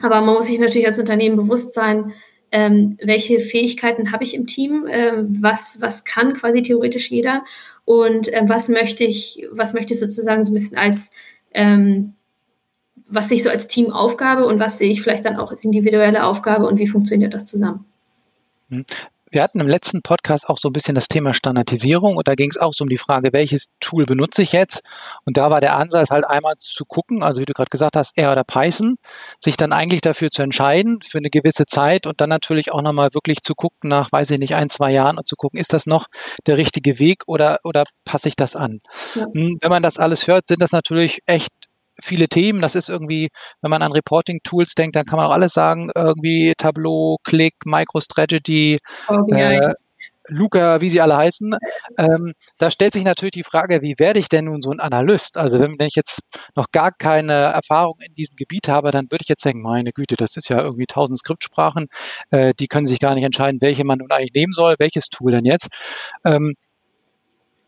aber 0.00 0.20
man 0.20 0.34
muss 0.34 0.46
sich 0.46 0.58
natürlich 0.58 0.86
als 0.86 0.98
Unternehmen 0.98 1.36
bewusst 1.36 1.74
sein, 1.74 2.12
ähm, 2.50 2.98
welche 3.02 3.40
Fähigkeiten 3.40 4.12
habe 4.12 4.24
ich 4.24 4.34
im 4.34 4.46
Team, 4.46 4.86
ähm, 4.90 5.38
was, 5.40 5.80
was 5.80 6.04
kann 6.04 6.34
quasi 6.34 6.62
theoretisch 6.62 7.10
jeder 7.10 7.44
und 7.84 8.32
ähm, 8.32 8.48
was 8.48 8.68
möchte 8.68 9.04
ich, 9.04 9.48
was 9.50 9.72
möchte 9.72 9.94
ich 9.94 10.00
sozusagen 10.00 10.44
so 10.44 10.50
ein 10.50 10.54
bisschen 10.54 10.76
als 10.76 11.12
ähm, 11.54 12.14
was 13.12 13.28
sehe 13.28 13.36
ich 13.36 13.42
so 13.42 13.50
als 13.50 13.68
Teamaufgabe 13.68 14.46
und 14.46 14.58
was 14.58 14.78
sehe 14.78 14.90
ich 14.90 15.02
vielleicht 15.02 15.24
dann 15.24 15.36
auch 15.36 15.50
als 15.50 15.64
individuelle 15.64 16.24
Aufgabe 16.24 16.66
und 16.66 16.78
wie 16.78 16.86
funktioniert 16.86 17.34
das 17.34 17.46
zusammen? 17.46 17.84
Wir 19.32 19.42
hatten 19.42 19.60
im 19.60 19.66
letzten 19.66 20.02
Podcast 20.02 20.46
auch 20.46 20.58
so 20.58 20.68
ein 20.68 20.74
bisschen 20.74 20.94
das 20.94 21.08
Thema 21.08 21.32
Standardisierung 21.32 22.18
und 22.18 22.28
da 22.28 22.34
ging 22.34 22.50
es 22.50 22.58
auch 22.58 22.74
so 22.74 22.84
um 22.84 22.90
die 22.90 22.98
Frage, 22.98 23.32
welches 23.32 23.68
Tool 23.80 24.04
benutze 24.04 24.42
ich 24.42 24.52
jetzt? 24.52 24.82
Und 25.24 25.38
da 25.38 25.48
war 25.48 25.62
der 25.62 25.74
Ansatz 25.74 26.10
halt 26.10 26.26
einmal 26.26 26.56
zu 26.58 26.84
gucken, 26.84 27.22
also 27.22 27.40
wie 27.40 27.46
du 27.46 27.54
gerade 27.54 27.70
gesagt 27.70 27.96
hast, 27.96 28.12
R 28.18 28.30
oder 28.30 28.44
Python, 28.44 28.96
sich 29.40 29.56
dann 29.56 29.72
eigentlich 29.72 30.02
dafür 30.02 30.30
zu 30.30 30.42
entscheiden 30.42 31.00
für 31.00 31.16
eine 31.16 31.30
gewisse 31.30 31.64
Zeit 31.64 32.06
und 32.06 32.20
dann 32.20 32.28
natürlich 32.28 32.72
auch 32.72 32.82
nochmal 32.82 33.14
wirklich 33.14 33.40
zu 33.40 33.54
gucken 33.54 33.88
nach, 33.88 34.12
weiß 34.12 34.30
ich 34.32 34.38
nicht, 34.38 34.54
ein, 34.54 34.68
zwei 34.68 34.92
Jahren 34.92 35.16
und 35.16 35.26
zu 35.26 35.34
gucken, 35.36 35.58
ist 35.58 35.72
das 35.72 35.86
noch 35.86 36.08
der 36.46 36.58
richtige 36.58 36.98
Weg 36.98 37.22
oder, 37.26 37.60
oder 37.64 37.84
passe 38.04 38.28
ich 38.28 38.36
das 38.36 38.54
an? 38.54 38.82
Ja. 39.14 39.24
Hm, 39.32 39.56
wenn 39.62 39.70
man 39.70 39.82
das 39.82 39.98
alles 39.98 40.26
hört, 40.26 40.46
sind 40.46 40.60
das 40.60 40.72
natürlich 40.72 41.20
echt 41.24 41.52
viele 42.02 42.28
Themen. 42.28 42.60
Das 42.60 42.74
ist 42.74 42.88
irgendwie, 42.88 43.28
wenn 43.60 43.70
man 43.70 43.82
an 43.82 43.92
Reporting-Tools 43.92 44.74
denkt, 44.74 44.96
dann 44.96 45.06
kann 45.06 45.18
man 45.18 45.26
auch 45.26 45.32
alles 45.32 45.52
sagen, 45.52 45.90
irgendwie 45.94 46.54
Tableau, 46.56 47.18
Click, 47.24 47.54
MicroStrategy, 47.64 48.78
äh, 49.28 49.74
Luca, 50.28 50.80
wie 50.80 50.90
sie 50.90 51.00
alle 51.00 51.16
heißen. 51.16 51.56
Ähm, 51.98 52.34
da 52.58 52.70
stellt 52.70 52.94
sich 52.94 53.04
natürlich 53.04 53.32
die 53.32 53.42
Frage, 53.42 53.82
wie 53.82 53.94
werde 53.98 54.20
ich 54.20 54.28
denn 54.28 54.46
nun 54.46 54.62
so 54.62 54.70
ein 54.70 54.80
Analyst? 54.80 55.36
Also 55.36 55.58
wenn, 55.60 55.78
wenn 55.78 55.88
ich 55.88 55.96
jetzt 55.96 56.20
noch 56.54 56.70
gar 56.72 56.92
keine 56.92 57.32
Erfahrung 57.32 57.98
in 58.00 58.14
diesem 58.14 58.36
Gebiet 58.36 58.68
habe, 58.68 58.90
dann 58.90 59.10
würde 59.10 59.22
ich 59.22 59.28
jetzt 59.28 59.44
denken, 59.44 59.62
meine 59.62 59.92
Güte, 59.92 60.16
das 60.16 60.36
ist 60.36 60.48
ja 60.48 60.60
irgendwie 60.60 60.86
tausend 60.86 61.18
Skriptsprachen, 61.18 61.88
äh, 62.30 62.54
die 62.58 62.68
können 62.68 62.86
sich 62.86 63.00
gar 63.00 63.14
nicht 63.14 63.24
entscheiden, 63.24 63.60
welche 63.60 63.84
man 63.84 63.98
nun 63.98 64.10
eigentlich 64.10 64.34
nehmen 64.34 64.52
soll, 64.52 64.76
welches 64.78 65.08
Tool 65.08 65.32
denn 65.32 65.44
jetzt. 65.44 65.68
Ähm, 66.24 66.54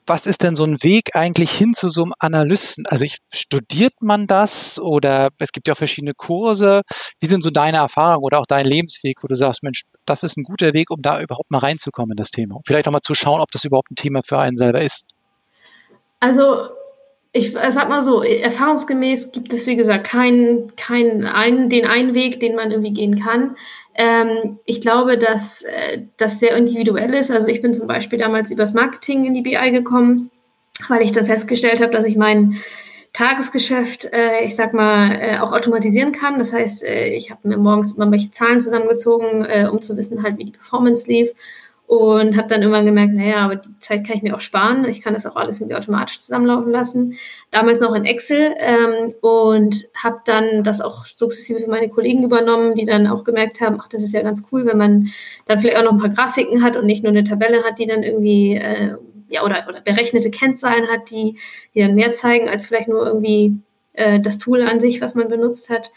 was 0.07 0.27
ist 0.27 0.43
denn 0.43 0.55
so 0.55 0.65
ein 0.65 0.83
Weg 0.83 1.15
eigentlich 1.17 1.51
hin 1.51 1.75
zu 1.75 1.89
so 1.91 2.03
einem 2.03 2.13
Analysten? 2.19 2.87
Also 2.87 3.05
ich, 3.05 3.19
studiert 3.33 3.95
man 4.01 4.27
das 4.27 4.79
oder 4.79 5.31
es 5.39 5.53
gibt 5.53 5.67
ja 5.67 5.75
auch 5.75 5.79
verschiedene 5.79 6.15
Kurse. 6.15 6.83
Wie 7.21 7.27
sind 7.27 7.43
so 7.43 7.51
deine 7.51 7.79
Erfahrungen 7.79 8.25
oder 8.25 8.39
auch 8.41 8.47
dein 8.47 8.65
Lebensweg, 8.65 9.23
wo 9.23 9.29
du 9.29 9.35
sagst, 9.35 9.63
Mensch, 9.63 9.85
das 10.05 10.23
ist 10.23 10.37
ein 10.37 10.45
guter 10.45 10.75
Weg, 10.75 10.91
um 10.91 11.01
da 11.01 11.21
überhaupt 11.21 11.51
mal 11.51 11.59
reinzukommen 11.59 12.13
in 12.13 12.17
das 12.17 12.31
Thema? 12.31 12.61
Vielleicht 12.67 12.87
auch 12.89 12.93
mal 12.93 13.01
zu 13.01 13.15
schauen, 13.15 13.41
ob 13.41 13.51
das 13.51 13.65
überhaupt 13.65 13.91
ein 13.91 13.97
Thema 13.97 14.23
für 14.25 14.39
einen 14.39 14.57
selber 14.57 14.83
ist. 14.83 15.05
Also 16.21 16.69
ich 17.37 17.53
sag 17.53 17.89
mal 17.89 18.01
so, 18.01 18.23
erfahrungsgemäß 18.23 19.33
gibt 19.33 19.53
es, 19.53 19.67
wie 19.67 19.75
gesagt, 19.75 20.05
keinen, 20.05 20.77
keinen 20.77 21.27
einen, 21.27 21.69
den 21.69 21.85
einen 21.85 22.15
Weg, 22.15 22.39
den 22.39 22.55
man 22.55 22.71
irgendwie 22.71 22.93
gehen 22.93 23.19
kann. 23.19 23.57
Ähm, 23.97 24.59
ich 24.65 24.81
glaube, 24.81 25.19
dass 25.19 25.63
äh, 25.63 26.03
das 26.17 26.41
sehr 26.41 26.57
individuell 26.57 27.15
ist. 27.15 27.31
Also 27.31 27.49
ich 27.49 27.63
bin 27.63 27.75
zum 27.75 27.87
Beispiel 27.87 28.19
damals 28.19 28.51
übers 28.51 28.75
Marketing 28.75 29.25
in 29.25 29.35
die 29.35 29.43
BI 29.43 29.71
gekommen, 29.71 30.31
weil 30.89 31.03
ich 31.03 31.13
dann 31.13 31.27
festgestellt 31.27 31.81
habe, 31.81 31.93
dass 31.93 32.05
ich 32.05 32.17
mein 32.17 32.57
Tagesgeschäft, 33.13 34.13
äh, 34.13 34.45
ich 34.45 34.57
sag 34.57 34.75
mal, 34.75 35.13
äh, 35.13 35.39
auch 35.39 35.53
automatisieren 35.53 36.11
kann. 36.11 36.39
Das 36.39 36.53
heißt, 36.53 36.83
äh, 36.85 37.15
ich 37.15 37.31
habe 37.31 37.47
mir 37.47 37.57
morgens 37.57 37.93
immer 37.93 38.11
welche 38.11 38.33
Zahlen 38.33 38.61
zusammengezogen, 38.61 39.45
äh, 39.45 39.69
um 39.71 39.81
zu 39.81 39.97
wissen 39.97 40.25
halt, 40.25 40.39
wie 40.39 40.47
die 40.47 40.53
Performance 40.53 41.09
lief 41.09 41.31
und 41.87 42.37
habe 42.37 42.49
dann 42.49 42.63
irgendwann 42.63 42.87
gemerkt, 42.87 43.13
naja, 43.13 43.45
aber 43.45 43.57
die 43.57 43.79
Zeit 43.79 44.07
kann 44.07 44.17
ich 44.17 44.23
mir 44.23 44.35
auch 44.35 44.41
sparen. 44.41 44.87
Ich 44.87 45.03
kann 45.03 45.13
das 45.13 45.27
auch 45.27 45.37
alles 45.37 45.61
irgendwie 45.61 45.77
automatisch 45.77 46.19
zusammenlaufen 46.19 46.73
lassen. 46.73 47.15
Damals 47.51 47.81
noch 47.81 47.95
in 47.95 48.07
Excel 48.07 48.55
ähm, 48.59 49.15
und 49.21 49.87
habe 50.03 50.21
dann 50.25 50.65
das 50.65 50.81
auch 50.81 51.05
sukzessive 51.05 51.61
für 51.61 51.71
meine 51.71 51.91
Kollegen 51.91 52.23
übernommen, 52.23 52.75
die 52.75 52.87
dann 52.87 53.07
auch 53.07 53.23
gemerkt 53.23 53.61
haben, 53.61 53.79
ach, 53.81 53.89
das 53.89 54.03
ist 54.03 54.15
ja 54.15 54.23
ganz 54.23 54.47
cool, 54.51 54.65
wenn 54.65 54.79
man 54.79 55.09
dann 55.45 55.61
vielleicht 55.61 55.77
auch 55.77 55.85
noch 55.85 55.93
ein 55.93 55.99
paar 55.99 56.09
Grafiken 56.09 56.63
hat 56.63 56.77
und 56.77 56.87
nicht 56.87 57.03
nur 57.03 57.11
eine 57.11 57.25
Tabelle 57.25 57.63
hat, 57.65 57.79
die 57.79 57.87
dann 57.87 58.03
irgendwie 58.03 58.57
äh, 58.57 58.97
ja 59.29 59.43
oder, 59.45 59.67
oder 59.69 59.83
berechnete 59.83 60.31
Kennzahlen 60.31 60.89
hat, 60.89 61.11
die, 61.11 61.37
die 61.75 61.81
dann 61.81 61.95
mehr 61.95 62.13
zeigen 62.13 62.49
als 62.49 62.65
vielleicht 62.65 62.89
nur 62.89 63.07
irgendwie 63.07 63.59
äh, 63.93 64.21
das 64.21 64.39
Tool 64.39 64.63
an 64.63 64.81
sich, 64.81 65.03
was 65.03 65.15
man 65.15 65.29
benutzt 65.29 65.69
hat 65.69 65.93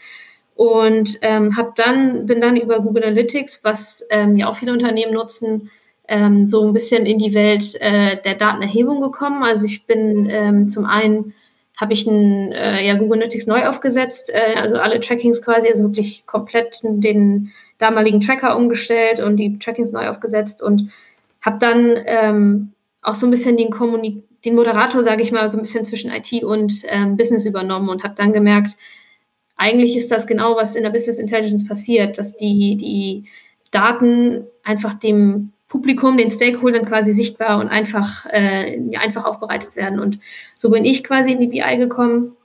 und 0.58 1.20
ähm, 1.22 1.56
habe 1.56 1.72
dann 1.76 2.26
bin 2.26 2.40
dann 2.40 2.56
über 2.56 2.80
Google 2.80 3.04
Analytics, 3.04 3.60
was 3.62 4.04
ähm, 4.10 4.36
ja 4.36 4.48
auch 4.48 4.56
viele 4.56 4.72
Unternehmen 4.72 5.12
nutzen, 5.12 5.70
ähm, 6.08 6.48
so 6.48 6.66
ein 6.66 6.72
bisschen 6.72 7.06
in 7.06 7.20
die 7.20 7.32
Welt 7.32 7.80
äh, 7.80 8.20
der 8.20 8.34
Datenerhebung 8.34 9.00
gekommen. 9.00 9.44
Also 9.44 9.66
ich 9.66 9.86
bin 9.86 10.28
ähm, 10.28 10.68
zum 10.68 10.84
einen 10.84 11.32
habe 11.76 11.92
ich 11.92 12.08
ein, 12.08 12.50
äh, 12.50 12.84
ja, 12.84 12.94
Google 12.94 13.18
Analytics 13.18 13.46
neu 13.46 13.66
aufgesetzt, 13.66 14.32
äh, 14.34 14.58
also 14.58 14.78
alle 14.78 14.98
Trackings 14.98 15.42
quasi, 15.42 15.68
also 15.68 15.84
wirklich 15.84 16.26
komplett 16.26 16.80
den 16.82 17.52
damaligen 17.78 18.20
Tracker 18.20 18.56
umgestellt 18.56 19.20
und 19.20 19.36
die 19.36 19.60
Trackings 19.60 19.92
neu 19.92 20.08
aufgesetzt 20.08 20.60
und 20.60 20.90
habe 21.40 21.58
dann 21.60 21.96
ähm, 22.04 22.72
auch 23.00 23.14
so 23.14 23.28
ein 23.28 23.30
bisschen 23.30 23.56
den, 23.56 23.70
Kommunik 23.70 24.24
den 24.44 24.56
Moderator, 24.56 25.04
sage 25.04 25.22
ich 25.22 25.30
mal, 25.30 25.48
so 25.48 25.56
ein 25.56 25.62
bisschen 25.62 25.84
zwischen 25.84 26.10
IT 26.10 26.42
und 26.42 26.82
ähm, 26.88 27.16
Business 27.16 27.46
übernommen 27.46 27.90
und 27.90 28.02
habe 28.02 28.14
dann 28.16 28.32
gemerkt, 28.32 28.76
eigentlich 29.58 29.96
ist 29.96 30.10
das 30.10 30.26
genau, 30.26 30.56
was 30.56 30.76
in 30.76 30.84
der 30.84 30.90
Business 30.90 31.18
Intelligence 31.18 31.66
passiert, 31.66 32.16
dass 32.16 32.36
die, 32.36 32.76
die 32.76 33.24
Daten 33.70 34.46
einfach 34.64 34.94
dem 34.94 35.52
Publikum, 35.68 36.16
den 36.16 36.30
Stakeholdern 36.30 36.86
quasi 36.86 37.12
sichtbar 37.12 37.58
und 37.60 37.68
einfach, 37.68 38.24
äh, 38.30 38.80
einfach 38.98 39.26
aufbereitet 39.26 39.76
werden. 39.76 40.00
Und 40.00 40.18
so 40.56 40.70
bin 40.70 40.84
ich 40.84 41.04
quasi 41.04 41.32
in 41.32 41.40
die 41.40 41.48
BI 41.48 41.76
gekommen. 41.76 42.36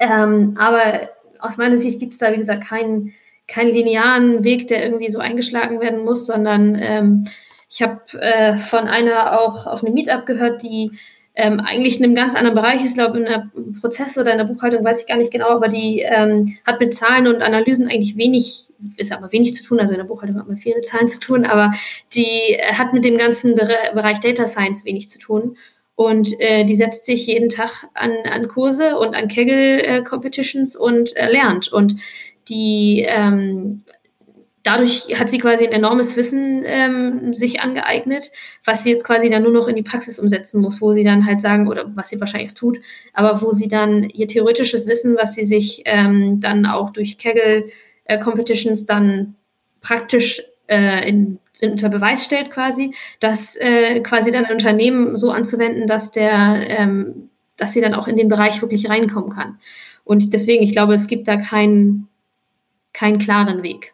Ähm, 0.00 0.54
aber 0.58 1.10
aus 1.40 1.58
meiner 1.58 1.76
Sicht 1.76 2.00
gibt 2.00 2.14
es 2.14 2.20
da, 2.20 2.32
wie 2.32 2.38
gesagt, 2.38 2.64
keinen, 2.64 3.12
keinen 3.46 3.74
linearen 3.74 4.44
Weg, 4.44 4.68
der 4.68 4.82
irgendwie 4.82 5.10
so 5.10 5.18
eingeschlagen 5.18 5.80
werden 5.80 6.04
muss, 6.04 6.24
sondern 6.24 6.76
ähm, 6.80 7.24
ich 7.68 7.82
habe 7.82 8.00
äh, 8.20 8.56
von 8.56 8.86
einer 8.86 9.40
auch 9.40 9.66
auf 9.66 9.84
einem 9.84 9.94
Meetup 9.94 10.24
gehört, 10.24 10.62
die 10.62 10.92
ähm, 11.36 11.60
eigentlich 11.60 11.98
in 11.98 12.04
einem 12.04 12.14
ganz 12.14 12.36
anderen 12.36 12.54
Bereich 12.54 12.84
ist, 12.84 12.94
glaube 12.94 13.18
in 13.18 13.24
der 13.24 13.50
Prozess 13.80 14.16
oder 14.16 14.32
in 14.32 14.38
der 14.38 14.44
Buchhaltung, 14.44 14.84
weiß 14.84 15.00
ich 15.00 15.08
gar 15.08 15.16
nicht 15.16 15.32
genau, 15.32 15.48
aber 15.48 15.68
die 15.68 16.00
ähm, 16.00 16.56
hat 16.64 16.78
mit 16.78 16.94
Zahlen 16.94 17.26
und 17.26 17.42
Analysen 17.42 17.88
eigentlich 17.88 18.16
wenig, 18.16 18.66
ist 18.96 19.12
aber 19.12 19.32
wenig 19.32 19.52
zu 19.52 19.64
tun, 19.64 19.80
also 19.80 19.92
in 19.92 19.98
der 19.98 20.06
Buchhaltung 20.06 20.38
hat 20.38 20.46
man 20.46 20.56
viele 20.56 20.80
Zahlen 20.80 21.08
zu 21.08 21.18
tun, 21.18 21.44
aber 21.44 21.72
die 22.14 22.54
äh, 22.54 22.74
hat 22.74 22.92
mit 22.92 23.04
dem 23.04 23.18
ganzen 23.18 23.56
Bereich 23.56 24.20
Data 24.20 24.46
Science 24.46 24.84
wenig 24.84 25.08
zu 25.08 25.18
tun. 25.18 25.56
Und 25.96 26.40
äh, 26.40 26.64
die 26.64 26.74
setzt 26.74 27.04
sich 27.04 27.28
jeden 27.28 27.48
Tag 27.48 27.86
an, 27.94 28.10
an 28.24 28.48
Kurse 28.48 28.98
und 28.98 29.14
an 29.14 29.28
Kegel-Competitions 29.28 30.74
äh, 30.74 30.78
und 30.78 31.16
äh, 31.16 31.30
lernt. 31.30 31.72
Und 31.72 31.96
die 32.48 33.06
ähm, 33.08 33.84
dadurch 34.64 35.08
hat 35.18 35.30
sie 35.30 35.38
quasi 35.38 35.66
ein 35.66 35.72
enormes 35.72 36.16
Wissen 36.16 36.62
ähm, 36.66 37.36
sich 37.36 37.60
angeeignet, 37.60 38.32
was 38.64 38.82
sie 38.82 38.90
jetzt 38.90 39.04
quasi 39.04 39.30
dann 39.30 39.42
nur 39.42 39.52
noch 39.52 39.68
in 39.68 39.76
die 39.76 39.82
Praxis 39.82 40.18
umsetzen 40.18 40.60
muss, 40.60 40.80
wo 40.80 40.92
sie 40.92 41.04
dann 41.04 41.26
halt 41.26 41.40
sagen, 41.40 41.68
oder 41.68 41.84
was 41.94 42.08
sie 42.08 42.18
wahrscheinlich 42.18 42.54
tut, 42.54 42.80
aber 43.12 43.42
wo 43.42 43.52
sie 43.52 43.68
dann 43.68 44.08
ihr 44.08 44.26
theoretisches 44.26 44.86
Wissen, 44.86 45.16
was 45.16 45.34
sie 45.34 45.44
sich 45.44 45.82
ähm, 45.84 46.40
dann 46.40 46.66
auch 46.66 46.90
durch 46.90 47.18
Kegel-Competitions 47.18 48.82
äh, 48.82 48.86
dann 48.86 49.34
praktisch 49.82 50.42
äh, 50.66 51.08
in, 51.08 51.38
unter 51.60 51.90
Beweis 51.90 52.24
stellt 52.24 52.50
quasi, 52.50 52.94
das 53.20 53.56
äh, 53.56 54.00
quasi 54.00 54.32
dann 54.32 54.46
ein 54.46 54.52
Unternehmen 54.52 55.18
so 55.18 55.30
anzuwenden, 55.30 55.86
dass 55.86 56.10
der, 56.10 56.64
ähm, 56.68 57.28
dass 57.58 57.74
sie 57.74 57.82
dann 57.82 57.94
auch 57.94 58.08
in 58.08 58.16
den 58.16 58.28
Bereich 58.28 58.62
wirklich 58.62 58.88
reinkommen 58.88 59.30
kann. 59.30 59.58
Und 60.04 60.32
deswegen, 60.32 60.64
ich 60.64 60.72
glaube, 60.72 60.94
es 60.94 61.06
gibt 61.06 61.28
da 61.28 61.36
keinen, 61.36 62.08
keinen 62.94 63.18
klaren 63.18 63.62
Weg. 63.62 63.93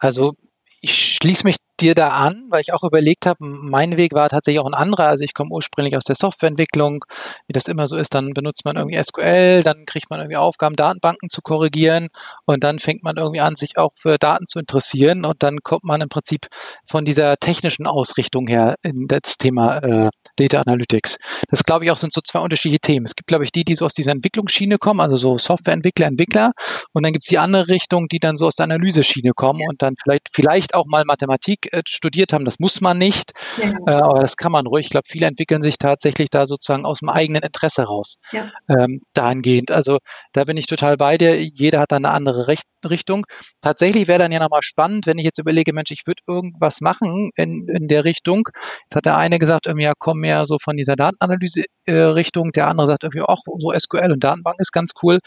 Also 0.00 0.34
ich 0.80 1.18
schließe 1.22 1.44
mich 1.46 1.56
dir 1.80 1.94
da 1.94 2.08
an, 2.08 2.44
weil 2.50 2.60
ich 2.60 2.72
auch 2.72 2.82
überlegt 2.84 3.26
habe, 3.26 3.44
mein 3.44 3.96
Weg 3.96 4.12
war 4.12 4.28
tatsächlich 4.28 4.60
auch 4.60 4.66
ein 4.66 4.74
anderer. 4.74 5.06
Also 5.06 5.24
ich 5.24 5.34
komme 5.34 5.50
ursprünglich 5.50 5.96
aus 5.96 6.04
der 6.04 6.16
Softwareentwicklung. 6.16 7.04
Wie 7.46 7.52
das 7.52 7.68
immer 7.68 7.86
so 7.86 7.96
ist, 7.96 8.14
dann 8.14 8.34
benutzt 8.34 8.64
man 8.64 8.76
irgendwie 8.76 9.02
SQL, 9.02 9.62
dann 9.62 9.86
kriegt 9.86 10.10
man 10.10 10.20
irgendwie 10.20 10.36
Aufgaben, 10.36 10.76
Datenbanken 10.76 11.30
zu 11.30 11.42
korrigieren 11.42 12.08
und 12.44 12.62
dann 12.64 12.78
fängt 12.78 13.02
man 13.02 13.16
irgendwie 13.16 13.40
an, 13.40 13.56
sich 13.56 13.78
auch 13.78 13.92
für 13.96 14.18
Daten 14.18 14.46
zu 14.46 14.58
interessieren 14.58 15.24
und 15.24 15.42
dann 15.42 15.58
kommt 15.62 15.84
man 15.84 16.00
im 16.00 16.08
Prinzip 16.08 16.48
von 16.86 17.04
dieser 17.04 17.36
technischen 17.36 17.86
Ausrichtung 17.86 18.46
her 18.46 18.76
in 18.82 19.06
das 19.08 19.38
Thema 19.38 19.78
äh, 19.78 20.10
Data 20.36 20.60
Analytics. 20.60 21.18
Das 21.48 21.64
glaube 21.64 21.84
ich 21.84 21.90
auch 21.90 21.96
sind 21.96 22.12
so 22.12 22.20
zwei 22.20 22.40
unterschiedliche 22.40 22.80
Themen. 22.80 23.06
Es 23.06 23.14
gibt, 23.14 23.28
glaube 23.28 23.44
ich, 23.44 23.52
die, 23.52 23.64
die 23.64 23.74
so 23.74 23.84
aus 23.84 23.94
dieser 23.94 24.12
Entwicklungsschiene 24.12 24.78
kommen, 24.78 25.00
also 25.00 25.16
so 25.16 25.38
Softwareentwickler, 25.38 26.06
Entwickler 26.06 26.52
und 26.92 27.02
dann 27.02 27.12
gibt 27.12 27.24
es 27.24 27.28
die 27.28 27.38
andere 27.38 27.68
Richtung, 27.68 28.08
die 28.08 28.18
dann 28.18 28.36
so 28.36 28.46
aus 28.46 28.56
der 28.56 28.64
Analyseschiene 28.64 29.32
kommen 29.32 29.62
und 29.68 29.82
dann 29.82 29.94
vielleicht, 30.02 30.28
vielleicht 30.32 30.74
auch 30.74 30.86
mal 30.86 31.04
Mathematik 31.04 31.69
studiert 31.86 32.32
haben. 32.32 32.44
Das 32.44 32.58
muss 32.58 32.80
man 32.80 32.98
nicht, 32.98 33.32
ja. 33.56 33.72
äh, 33.86 33.90
aber 33.92 34.20
das 34.20 34.36
kann 34.36 34.52
man 34.52 34.66
ruhig. 34.66 34.86
Ich 34.86 34.90
glaube, 34.90 35.08
viele 35.08 35.26
entwickeln 35.26 35.62
sich 35.62 35.78
tatsächlich 35.78 36.30
da 36.30 36.46
sozusagen 36.46 36.84
aus 36.84 37.00
dem 37.00 37.08
eigenen 37.08 37.42
Interesse 37.42 37.84
raus 37.84 38.16
ja. 38.32 38.50
ähm, 38.68 39.02
dahingehend. 39.14 39.70
Also 39.70 39.98
da 40.32 40.44
bin 40.44 40.56
ich 40.56 40.66
total 40.66 40.96
bei 40.96 41.18
dir. 41.18 41.40
Jeder 41.42 41.80
hat 41.80 41.92
da 41.92 41.96
eine 41.96 42.10
andere 42.10 42.46
Recht 42.46 42.64
Richtung. 42.88 43.26
Tatsächlich 43.60 44.08
wäre 44.08 44.18
dann 44.18 44.32
ja 44.32 44.40
nochmal 44.40 44.62
spannend, 44.62 45.06
wenn 45.06 45.18
ich 45.18 45.24
jetzt 45.24 45.38
überlege, 45.38 45.72
Mensch, 45.72 45.90
ich 45.90 46.06
würde 46.06 46.22
irgendwas 46.26 46.80
machen 46.80 47.30
in, 47.36 47.68
in 47.68 47.88
der 47.88 48.04
Richtung. 48.04 48.48
Jetzt 48.84 48.96
hat 48.96 49.06
der 49.06 49.16
eine 49.16 49.38
gesagt, 49.38 49.66
irgendwie, 49.66 49.84
ja, 49.84 49.92
komm 49.98 50.20
mehr 50.20 50.44
so 50.44 50.58
von 50.62 50.76
dieser 50.76 50.96
Datenanalyse-Richtung. 50.96 52.48
Äh, 52.48 52.52
der 52.52 52.68
andere 52.68 52.86
sagt 52.86 53.04
irgendwie 53.04 53.22
auch 53.22 53.42
so 53.58 53.72
SQL 53.76 54.12
und 54.12 54.24
Datenbank 54.24 54.56
ist 54.60 54.72
ganz 54.72 54.92
cool. 55.02 55.18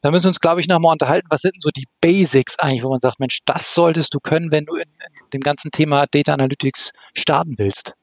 Da 0.00 0.10
müssen 0.10 0.24
wir 0.24 0.30
uns, 0.30 0.40
glaube 0.40 0.60
ich, 0.60 0.66
nochmal 0.66 0.92
unterhalten, 0.92 1.28
was 1.30 1.42
sind 1.42 1.54
denn 1.54 1.60
so 1.60 1.70
die 1.70 1.86
Basics 2.00 2.58
eigentlich, 2.58 2.82
wo 2.82 2.90
man 2.90 3.00
sagt, 3.00 3.20
Mensch, 3.20 3.38
das 3.46 3.72
solltest 3.72 4.12
du 4.14 4.18
können, 4.18 4.50
wenn 4.50 4.64
du 4.64 4.74
in, 4.74 4.82
in 4.82 5.30
dem 5.32 5.40
ganzen 5.40 5.70
Thema 5.82 6.06
Data 6.10 6.32
Analytics 6.32 6.92
starten 7.12 7.54
willst. 7.58 7.94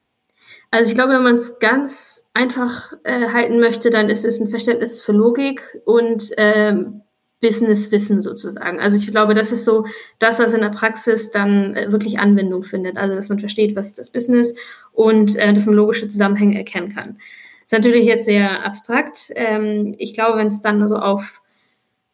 Also 0.72 0.90
ich 0.90 0.96
glaube, 0.96 1.14
wenn 1.14 1.24
man 1.24 1.36
es 1.36 1.60
ganz 1.60 2.26
einfach 2.34 2.94
äh, 3.04 3.30
halten 3.30 3.60
möchte, 3.60 3.90
dann 3.90 4.10
ist 4.10 4.26
es 4.26 4.40
ein 4.40 4.50
Verständnis 4.50 5.02
für 5.02 5.14
Logik 5.14 5.82
und 5.86 6.30
ähm, 6.38 7.02
Business-Wissen 7.42 8.22
sozusagen. 8.22 8.80
Also 8.82 8.98
ich 8.98 9.10
glaube, 9.10 9.34
das 9.34 9.54
ist 9.54 9.64
so 9.64 9.86
das, 10.20 10.40
was 10.40 10.54
in 10.54 10.62
der 10.62 10.70
Praxis 10.70 11.32
dann 11.32 11.76
äh, 11.76 11.92
wirklich 11.92 12.20
Anwendung 12.20 12.64
findet. 12.64 12.98
Also 12.98 13.16
dass 13.16 13.30
man 13.30 13.40
versteht, 13.40 13.76
was 13.76 13.88
ist 13.88 13.98
das 13.98 14.12
Business 14.12 14.54
und 14.92 15.38
äh, 15.38 15.54
dass 15.54 15.66
man 15.66 15.76
logische 15.76 16.10
Zusammenhänge 16.10 16.58
erkennen 16.58 16.94
kann. 16.94 17.18
Das 17.62 17.78
ist 17.78 17.84
natürlich 17.84 18.06
jetzt 18.06 18.26
sehr 18.26 18.66
abstrakt. 18.66 19.32
Ähm, 19.36 19.96
ich 19.98 20.14
glaube, 20.14 20.38
wenn 20.38 20.48
es 20.48 20.62
dann 20.62 20.86
so 20.88 20.98
auf 20.98 21.42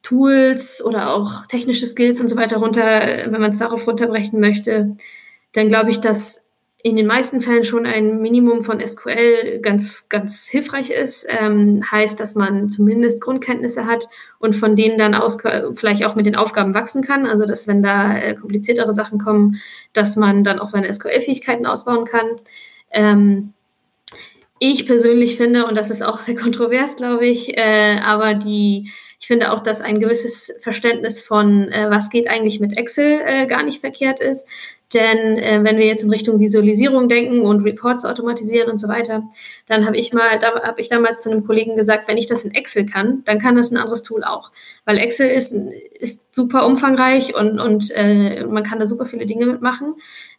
Tools 0.03 0.85
oder 0.85 1.13
auch 1.13 1.47
technische 1.47 1.87
Skills 1.87 2.21
und 2.21 2.27
so 2.27 2.37
weiter 2.37 2.57
runter, 2.57 2.83
wenn 2.83 3.41
man 3.41 3.49
es 3.49 3.57
darauf 3.57 3.87
runterbrechen 3.87 4.39
möchte, 4.39 4.95
dann 5.55 5.69
glaube 5.69 5.89
ich, 5.89 6.01
dass 6.01 6.45
in 6.83 6.95
den 6.95 7.07
meisten 7.07 7.41
Fällen 7.41 7.63
schon 7.63 7.87
ein 7.87 8.21
Minimum 8.21 8.61
von 8.61 8.85
SQL 8.85 9.59
ganz, 9.59 10.07
ganz 10.07 10.45
hilfreich 10.45 10.91
ist. 10.91 11.25
Ähm, 11.27 11.81
heißt, 11.89 12.19
dass 12.19 12.35
man 12.35 12.69
zumindest 12.69 13.21
Grundkenntnisse 13.21 13.87
hat 13.87 14.07
und 14.37 14.55
von 14.55 14.75
denen 14.75 14.99
dann 14.99 15.15
aus 15.15 15.39
vielleicht 15.73 16.05
auch 16.05 16.13
mit 16.13 16.27
den 16.27 16.35
Aufgaben 16.35 16.75
wachsen 16.75 17.01
kann. 17.01 17.25
Also, 17.25 17.45
dass 17.45 17.67
wenn 17.67 17.81
da 17.81 18.15
äh, 18.15 18.35
kompliziertere 18.35 18.93
Sachen 18.93 19.17
kommen, 19.17 19.59
dass 19.93 20.15
man 20.15 20.43
dann 20.43 20.59
auch 20.59 20.67
seine 20.67 20.93
SQL-Fähigkeiten 20.93 21.65
ausbauen 21.65 22.05
kann. 22.05 22.27
Ähm, 22.91 23.53
ich 24.59 24.85
persönlich 24.85 25.37
finde, 25.37 25.65
und 25.65 25.73
das 25.73 25.89
ist 25.89 26.03
auch 26.03 26.19
sehr 26.19 26.35
kontrovers, 26.39 26.97
glaube 26.97 27.25
ich, 27.25 27.57
äh, 27.57 27.97
aber 28.03 28.35
die 28.35 28.91
ich 29.25 29.27
finde 29.27 29.51
auch, 29.51 29.61
dass 29.61 29.81
ein 29.81 29.99
gewisses 29.99 30.53
Verständnis 30.59 31.19
von, 31.19 31.71
äh, 31.71 31.89
was 31.89 32.11
geht 32.11 32.27
eigentlich 32.27 32.59
mit 32.59 32.77
Excel, 32.77 33.21
äh, 33.25 33.47
gar 33.47 33.63
nicht 33.63 33.79
verkehrt 33.79 34.19
ist. 34.19 34.47
Denn 34.95 35.37
äh, 35.37 35.59
wenn 35.61 35.77
wir 35.77 35.85
jetzt 35.85 36.03
in 36.03 36.09
Richtung 36.09 36.39
Visualisierung 36.39 37.09
denken 37.09 37.41
und 37.41 37.63
Reports 37.63 38.05
automatisieren 38.05 38.71
und 38.71 38.79
so 38.79 38.87
weiter, 38.87 39.23
dann 39.67 39.85
habe 39.85 39.97
ich 39.97 40.13
mal, 40.13 40.39
da 40.39 40.61
habe 40.63 40.79
ich 40.79 40.87
damals 40.87 41.19
zu 41.19 41.29
einem 41.29 41.45
Kollegen 41.45 41.75
gesagt, 41.75 42.07
wenn 42.07 42.17
ich 42.17 42.27
das 42.27 42.45
in 42.45 42.53
Excel 42.53 42.85
kann, 42.85 43.21
dann 43.25 43.37
kann 43.37 43.57
das 43.57 43.71
ein 43.71 43.77
anderes 43.77 44.03
Tool 44.03 44.23
auch. 44.23 44.51
Weil 44.85 44.97
Excel 44.97 45.29
ist, 45.29 45.51
ist 45.51 46.33
super 46.33 46.65
umfangreich 46.65 47.35
und, 47.35 47.59
und 47.59 47.91
äh, 47.91 48.45
man 48.45 48.63
kann 48.63 48.79
da 48.79 48.85
super 48.85 49.05
viele 49.05 49.25
Dinge 49.25 49.45
mitmachen. 49.45 49.95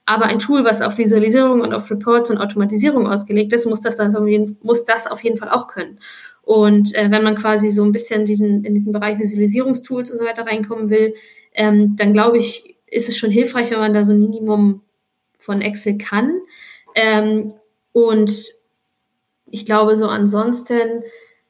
Aber 0.06 0.25
ein 0.25 0.38
Tool, 0.38 0.64
was 0.64 0.80
auf 0.80 0.96
Visualisierung 0.96 1.60
und 1.60 1.75
auf 1.75 1.90
Reports 1.90 2.30
und 2.30 2.38
Automatisierung 2.38 3.06
ausgelegt 3.06 3.52
ist, 3.52 3.66
muss 3.66 3.82
das, 3.82 3.96
dann, 3.96 4.56
muss 4.62 4.84
das 4.86 5.06
auf 5.06 5.22
jeden 5.22 5.36
Fall 5.36 5.50
auch 5.50 5.66
können. 5.68 5.98
Und 6.42 6.94
äh, 6.94 7.10
wenn 7.10 7.25
man 7.25 7.34
quasi 7.34 7.70
so 7.70 7.84
ein 7.84 7.92
bisschen 7.92 8.25
diesen, 8.25 8.64
in 8.64 8.72
diesen 8.72 8.92
Bereich 8.92 9.18
Visualisierungstools 9.18 10.12
und 10.12 10.18
so 10.18 10.25
weiter 10.25 10.46
reinkommen 10.46 10.88
will, 10.88 11.14
ähm, 11.52 11.96
dann 11.96 12.12
glaube 12.12 12.38
ich, 12.38 12.75
ist 12.87 13.09
es 13.09 13.16
schon 13.16 13.31
hilfreich, 13.31 13.71
wenn 13.71 13.78
man 13.78 13.95
da 13.95 14.05
so 14.05 14.12
ein 14.12 14.21
Minimum 14.21 14.83
von 15.38 15.62
Excel 15.62 15.99
kann. 15.99 16.35
Ähm, 16.95 17.55
und 17.93 18.47
ich 19.50 19.64
glaube, 19.64 19.97
so 19.97 20.07
ansonsten, 20.07 21.02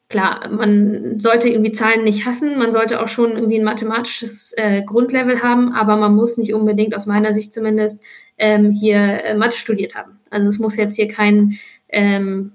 klar, 0.08 0.48
man 0.50 1.18
sollte 1.18 1.48
irgendwie 1.48 1.72
Zahlen 1.72 2.04
nicht 2.04 2.26
hassen, 2.26 2.58
man 2.58 2.72
sollte 2.72 3.02
auch 3.02 3.08
schon 3.08 3.32
irgendwie 3.32 3.58
ein 3.58 3.64
mathematisches 3.64 4.52
äh, 4.56 4.82
Grundlevel 4.82 5.42
haben, 5.42 5.72
aber 5.72 5.96
man 5.96 6.14
muss 6.14 6.36
nicht 6.36 6.52
unbedingt, 6.54 6.94
aus 6.94 7.06
meiner 7.06 7.32
Sicht 7.32 7.52
zumindest, 7.52 8.02
ähm, 8.38 8.70
hier 8.70 8.98
äh, 8.98 9.34
Mathe 9.34 9.56
studiert 9.56 9.94
haben. 9.94 10.20
Also 10.30 10.48
es 10.48 10.58
muss 10.58 10.76
jetzt 10.76 10.96
hier 10.96 11.08
kein 11.08 11.58
ähm, 11.88 12.52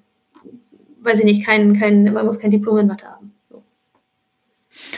weiß 1.02 1.20
ich 1.20 1.26
nicht, 1.26 1.46
kein, 1.46 1.78
kein, 1.78 2.14
man 2.14 2.26
muss 2.26 2.40
kein 2.40 2.52
Diplom 2.52 2.78
in 2.78 2.88
Mathe 2.88 3.08
haben. 3.08 3.34
So. 3.50 3.64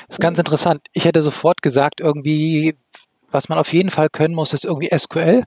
Das 0.07 0.17
ist 0.17 0.21
ganz 0.21 0.37
interessant. 0.37 0.81
Ich 0.93 1.05
hätte 1.05 1.21
sofort 1.23 1.61
gesagt, 1.61 2.01
irgendwie, 2.01 2.75
was 3.33 3.49
man 3.49 3.57
auf 3.57 3.73
jeden 3.73 3.89
Fall 3.89 4.09
können 4.09 4.35
muss, 4.35 4.53
ist 4.53 4.65
irgendwie 4.65 4.89
SQL. 4.97 5.43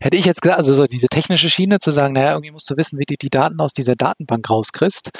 Hätte 0.00 0.16
ich 0.16 0.24
jetzt 0.24 0.42
gesagt, 0.42 0.58
also 0.58 0.74
so 0.74 0.84
diese 0.84 1.08
technische 1.08 1.50
Schiene 1.50 1.78
zu 1.78 1.90
sagen, 1.90 2.14
naja, 2.14 2.32
irgendwie 2.32 2.50
musst 2.52 2.70
du 2.70 2.76
wissen, 2.76 2.98
wie 2.98 3.04
du 3.06 3.16
die 3.16 3.30
Daten 3.30 3.60
aus 3.60 3.72
dieser 3.72 3.94
Datenbank 3.94 4.48
rauskriegst. 4.48 5.10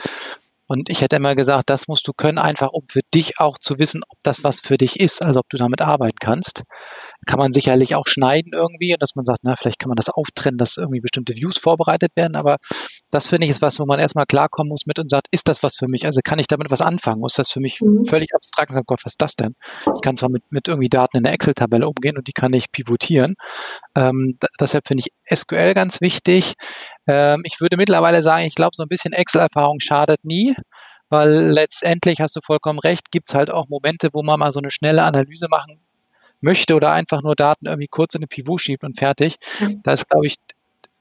Und 0.69 0.91
ich 0.91 1.01
hätte 1.01 1.17
immer 1.17 1.37
gesagt, 1.37 1.71
das 1.71 1.87
musst 1.87 2.09
du 2.09 2.13
können, 2.13 2.39
einfach 2.39 2.71
um 2.73 2.87
für 2.91 3.03
dich 3.15 3.39
auch 3.39 3.57
zu 3.59 3.79
wissen, 3.79 4.03
ob 4.09 4.19
das 4.25 4.43
was 4.43 4.61
für 4.61 4.77
dich 4.77 4.99
ist, 4.99 5.23
also 5.23 5.41
ob 5.41 5.49
du 5.49 5.59
damit 5.59 5.81
arbeiten 5.81 6.19
kannst. 6.21 6.65
Kann 7.27 7.39
man 7.39 7.53
sicherlich 7.53 7.95
auch 7.95 8.07
schneiden 8.09 8.53
irgendwie, 8.53 8.97
dass 8.99 9.15
man 9.15 9.25
sagt, 9.25 9.41
na, 9.43 9.55
vielleicht 9.55 9.79
kann 9.79 9.89
man 9.89 9.97
das 9.97 10.09
auftrennen, 10.09 10.59
dass 10.59 10.77
irgendwie 10.77 11.01
bestimmte 11.01 11.35
Views 11.37 11.57
vorbereitet 11.59 12.11
werden. 12.17 12.35
Aber 12.35 12.57
das 13.11 13.29
finde 13.29 13.45
ich 13.45 13.51
ist 13.51 13.63
was, 13.63 13.79
wo 13.79 13.87
man 13.87 14.01
erstmal 14.01 14.27
klarkommen 14.27 14.69
muss 14.69 14.87
mit 14.87 14.99
und 14.99 15.11
sagt, 15.11 15.29
ist 15.31 15.49
das 15.49 15.63
was 15.63 15.77
für 15.77 15.87
mich? 15.89 16.05
Also 16.07 16.21
kann 16.25 16.39
ich 16.39 16.49
damit 16.49 16.71
was 16.71 16.81
anfangen? 16.81 17.21
Muss 17.21 17.35
das 17.35 17.51
für 17.51 17.61
mich 17.61 17.81
mhm. 17.81 18.05
völlig 18.05 18.35
abstrakt 18.35 18.73
sein? 18.73 18.83
Gott, 18.85 19.01
was 19.05 19.13
ist 19.13 19.23
das 19.23 19.37
denn? 19.37 19.55
Ich 19.95 20.01
kann 20.03 20.17
zwar 20.17 20.29
mit, 20.29 20.43
mit 20.51 20.67
irgendwie 20.69 20.89
Daten 20.89 21.17
in 21.17 21.23
der 21.23 21.33
Excel-Tabelle 21.33 21.87
umgehen 21.87 22.17
und 22.17 22.27
die 22.27 22.33
kann 22.33 22.53
ich 22.53 22.73
pivotieren. 22.73 23.37
Ähm, 23.95 24.39
deshalb 24.61 24.89
finde 24.89 25.05
ich 25.07 25.37
SQL 25.39 25.75
ganz 25.75 26.01
wichtig. 26.01 26.55
Ähm, 27.07 27.43
ich 27.45 27.61
würde 27.61 27.77
mittlerweile 27.77 28.23
sagen, 28.23 28.45
ich 28.45 28.55
glaube, 28.55 28.73
so 28.75 28.83
ein 28.83 28.89
bisschen 28.89 29.13
Excel-Erfahrung 29.13 29.79
schadet 29.81 30.25
nie, 30.25 30.55
weil 31.09 31.31
letztendlich 31.31 32.21
hast 32.21 32.35
du 32.35 32.41
vollkommen 32.45 32.81
recht, 32.81 33.13
gibt 33.13 33.29
es 33.29 33.35
halt 33.35 33.51
auch 33.51 33.69
Momente, 33.69 34.11
wo 34.13 34.23
man 34.23 34.41
mal 34.41 34.51
so 34.51 34.61
eine 34.61 34.73
schnelle 34.73 35.05
Analyse 35.05 35.47
machen 35.49 35.81
möchte 36.41 36.75
oder 36.75 36.93
einfach 36.93 37.23
nur 37.23 37.37
Daten 37.37 37.67
irgendwie 37.67 37.89
kurz 37.89 38.15
in 38.15 38.21
eine 38.21 38.27
Pivot 38.27 38.61
schiebt 38.61 38.85
und 38.85 38.99
fertig. 38.99 39.37
Mhm. 39.61 39.83
Da 39.83 39.93
ist, 39.93 40.09
glaube 40.09 40.27
ich, 40.27 40.37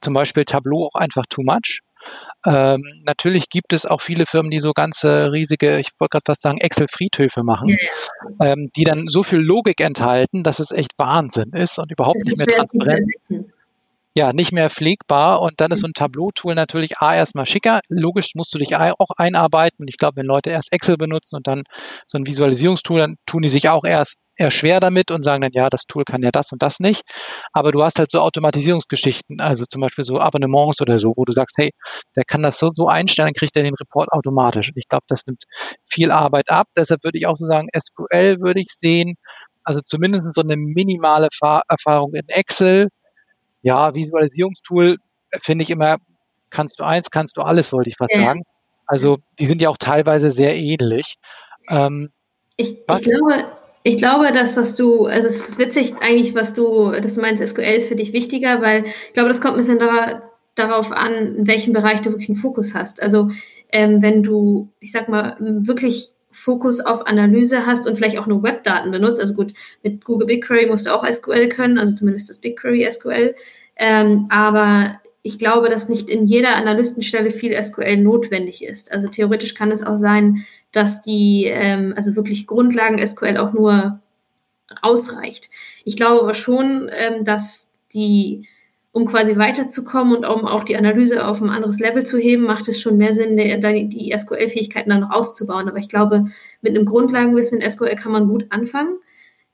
zum 0.01 0.13
Beispiel 0.13 0.45
Tableau 0.45 0.87
auch 0.87 0.95
einfach 0.95 1.25
too 1.27 1.41
much. 1.43 1.81
Ähm, 2.45 2.83
natürlich 3.03 3.49
gibt 3.49 3.73
es 3.73 3.85
auch 3.85 4.01
viele 4.01 4.25
Firmen, 4.25 4.51
die 4.51 4.59
so 4.59 4.73
ganze 4.73 5.31
riesige, 5.31 5.79
ich 5.79 5.89
wollte 5.99 6.11
gerade 6.11 6.23
fast 6.27 6.41
sagen, 6.41 6.59
Excel-Friedhöfe 6.59 7.43
machen, 7.43 7.69
ja. 7.69 8.51
ähm, 8.51 8.69
die 8.75 8.83
dann 8.83 9.07
so 9.07 9.23
viel 9.23 9.39
Logik 9.39 9.81
enthalten, 9.81 10.43
dass 10.43 10.59
es 10.59 10.71
echt 10.71 10.91
Wahnsinn 10.97 11.53
ist 11.53 11.79
und 11.79 11.91
überhaupt 11.91 12.17
das 12.17 12.25
nicht 12.25 12.37
mehr 12.37 12.47
transparent 12.47 13.11
ja, 14.15 14.31
nicht 14.31 14.53
mehr 14.53 14.69
pflegbar 14.69 15.41
und 15.41 15.59
dann 15.59 15.71
ist 15.71 15.81
so 15.81 15.87
ein 15.87 15.93
Tableau-Tool 15.93 16.55
natürlich 16.55 16.99
A 16.99 17.15
erstmal 17.15 17.45
schicker. 17.45 17.81
Logisch 17.89 18.31
musst 18.35 18.53
du 18.53 18.57
dich 18.57 18.75
auch 18.77 19.09
einarbeiten 19.17 19.77
und 19.81 19.89
ich 19.89 19.97
glaube, 19.97 20.17
wenn 20.17 20.25
Leute 20.25 20.51
erst 20.51 20.71
Excel 20.71 20.95
benutzen 20.95 21.35
und 21.35 21.47
dann 21.47 21.63
so 22.07 22.17
ein 22.17 22.25
Visualisierungstool, 22.25 22.99
dann 22.99 23.15
tun 23.25 23.41
die 23.41 23.49
sich 23.49 23.67
auch 23.69 23.83
erst 23.83 24.15
eher 24.37 24.51
schwer 24.51 24.79
damit 24.79 25.11
und 25.11 25.23
sagen 25.23 25.41
dann, 25.41 25.51
ja, 25.53 25.69
das 25.69 25.83
Tool 25.85 26.05
kann 26.05 26.23
ja 26.23 26.31
das 26.31 26.51
und 26.53 26.61
das 26.61 26.79
nicht. 26.79 27.01
Aber 27.51 27.73
du 27.73 27.83
hast 27.83 27.99
halt 27.99 28.09
so 28.09 28.21
Automatisierungsgeschichten, 28.21 29.41
also 29.41 29.65
zum 29.65 29.81
Beispiel 29.81 30.05
so 30.05 30.19
Abonnements 30.19 30.81
oder 30.81 30.97
so, 30.97 31.13
wo 31.15 31.25
du 31.25 31.33
sagst, 31.33 31.57
hey, 31.57 31.71
der 32.15 32.23
kann 32.23 32.41
das 32.41 32.57
so, 32.57 32.71
so 32.73 32.87
einstellen, 32.87 33.27
dann 33.27 33.33
kriegt 33.33 33.55
er 33.57 33.63
den 33.63 33.75
Report 33.75 34.09
automatisch. 34.13 34.69
Und 34.69 34.77
ich 34.77 34.87
glaube, 34.87 35.05
das 35.09 35.25
nimmt 35.25 35.43
viel 35.89 36.11
Arbeit 36.11 36.49
ab. 36.49 36.67
Deshalb 36.77 37.03
würde 37.03 37.17
ich 37.17 37.27
auch 37.27 37.37
so 37.37 37.45
sagen, 37.45 37.67
SQL 37.77 38.39
würde 38.39 38.61
ich 38.61 38.69
sehen, 38.77 39.15
also 39.63 39.81
zumindest 39.85 40.33
so 40.33 40.41
eine 40.41 40.57
minimale 40.57 41.27
Erfahrung 41.67 42.13
in 42.13 42.27
Excel, 42.29 42.89
ja, 43.65 43.95
Visualisierungstool 43.95 44.97
äh, 45.31 45.39
finde 45.41 45.63
ich 45.63 45.71
immer, 45.71 45.97
kannst 46.51 46.79
du 46.79 46.83
eins, 46.83 47.09
kannst 47.09 47.35
du 47.35 47.41
alles, 47.41 47.73
wollte 47.73 47.89
ich 47.89 47.97
fast 47.97 48.13
ja. 48.13 48.21
sagen. 48.21 48.43
Also 48.85 49.17
die 49.39 49.47
sind 49.47 49.59
ja 49.59 49.69
auch 49.69 49.77
teilweise 49.77 50.31
sehr 50.31 50.55
ähnlich. 50.55 51.15
Ähm, 51.69 52.11
ich, 52.57 52.77
ich, 52.77 53.01
glaube, 53.01 53.45
ich 53.81 53.97
glaube, 53.97 54.31
das, 54.31 54.55
was 54.55 54.75
du, 54.75 55.07
also 55.07 55.27
es 55.27 55.49
ist 55.49 55.57
witzig 55.57 55.95
eigentlich, 55.99 56.35
was 56.35 56.53
du, 56.53 56.91
dass 56.91 57.15
du 57.15 57.21
meinst, 57.21 57.45
SQL 57.45 57.63
ist 57.63 57.87
für 57.87 57.95
dich 57.95 58.13
wichtiger, 58.13 58.61
weil 58.61 58.85
ich 58.85 59.13
glaube, 59.13 59.29
das 59.29 59.41
kommt 59.41 59.55
ein 59.55 59.57
bisschen 59.57 59.79
da, 59.79 60.21
darauf 60.53 60.91
an, 60.91 61.35
in 61.37 61.47
welchem 61.47 61.73
Bereich 61.73 62.01
du 62.01 62.11
wirklich 62.11 62.29
einen 62.29 62.37
Fokus 62.37 62.75
hast. 62.75 63.01
Also 63.01 63.31
ähm, 63.71 64.03
wenn 64.03 64.21
du, 64.21 64.69
ich 64.79 64.91
sag 64.91 65.09
mal, 65.09 65.37
wirklich 65.39 66.11
Fokus 66.35 66.79
auf 66.79 67.07
Analyse 67.07 67.65
hast 67.65 67.87
und 67.87 67.95
vielleicht 67.95 68.19
auch 68.19 68.27
nur 68.27 68.43
Webdaten 68.43 68.91
benutzt, 68.91 69.21
also 69.21 69.33
gut, 69.33 69.53
mit 69.83 70.03
Google 70.03 70.27
BigQuery 70.27 70.67
musst 70.67 70.85
du 70.85 70.93
auch 70.93 71.05
SQL 71.05 71.47
können, 71.47 71.77
also 71.77 71.93
zumindest 71.93 72.29
das 72.29 72.39
BigQuery 72.39 72.89
SQL, 72.91 73.35
ähm, 73.77 74.27
aber 74.29 74.99
ich 75.21 75.39
glaube, 75.39 75.69
dass 75.69 75.89
nicht 75.89 76.09
in 76.09 76.25
jeder 76.25 76.55
Analystenstelle 76.55 77.31
viel 77.31 77.59
SQL 77.59 77.97
notwendig 77.97 78.63
ist. 78.63 78.91
Also 78.91 79.07
theoretisch 79.07 79.55
kann 79.55 79.71
es 79.71 79.83
auch 79.83 79.95
sein, 79.95 80.45
dass 80.71 81.01
die, 81.01 81.45
ähm, 81.45 81.93
also 81.95 82.15
wirklich 82.15 82.45
Grundlagen 82.45 82.99
SQL 83.03 83.37
auch 83.37 83.53
nur 83.53 84.01
ausreicht. 84.81 85.49
Ich 85.83 85.95
glaube 85.95 86.21
aber 86.21 86.35
schon, 86.35 86.91
ähm, 86.93 87.23
dass 87.23 87.71
die 87.93 88.47
um 88.95 89.05
quasi 89.05 89.35
weiterzukommen 89.35 90.15
und 90.15 90.25
um 90.25 90.45
auch 90.45 90.63
die 90.63 90.77
Analyse 90.77 91.27
auf 91.27 91.41
ein 91.41 91.49
anderes 91.49 91.79
Level 91.79 92.05
zu 92.05 92.17
heben, 92.17 92.43
macht 92.43 92.69
es 92.69 92.79
schon 92.79 92.95
mehr 92.95 93.11
Sinn, 93.11 93.35
die, 93.35 94.15
SQL-Fähigkeiten 94.17 94.89
dann 94.89 95.01
noch 95.01 95.11
auszubauen. 95.11 95.67
Aber 95.67 95.77
ich 95.79 95.89
glaube, 95.89 96.27
mit 96.61 96.73
einem 96.73 96.85
Grundlagenwissen 96.85 97.59
in 97.59 97.69
SQL 97.69 97.97
kann 97.97 98.13
man 98.13 98.29
gut 98.29 98.45
anfangen. 98.51 98.95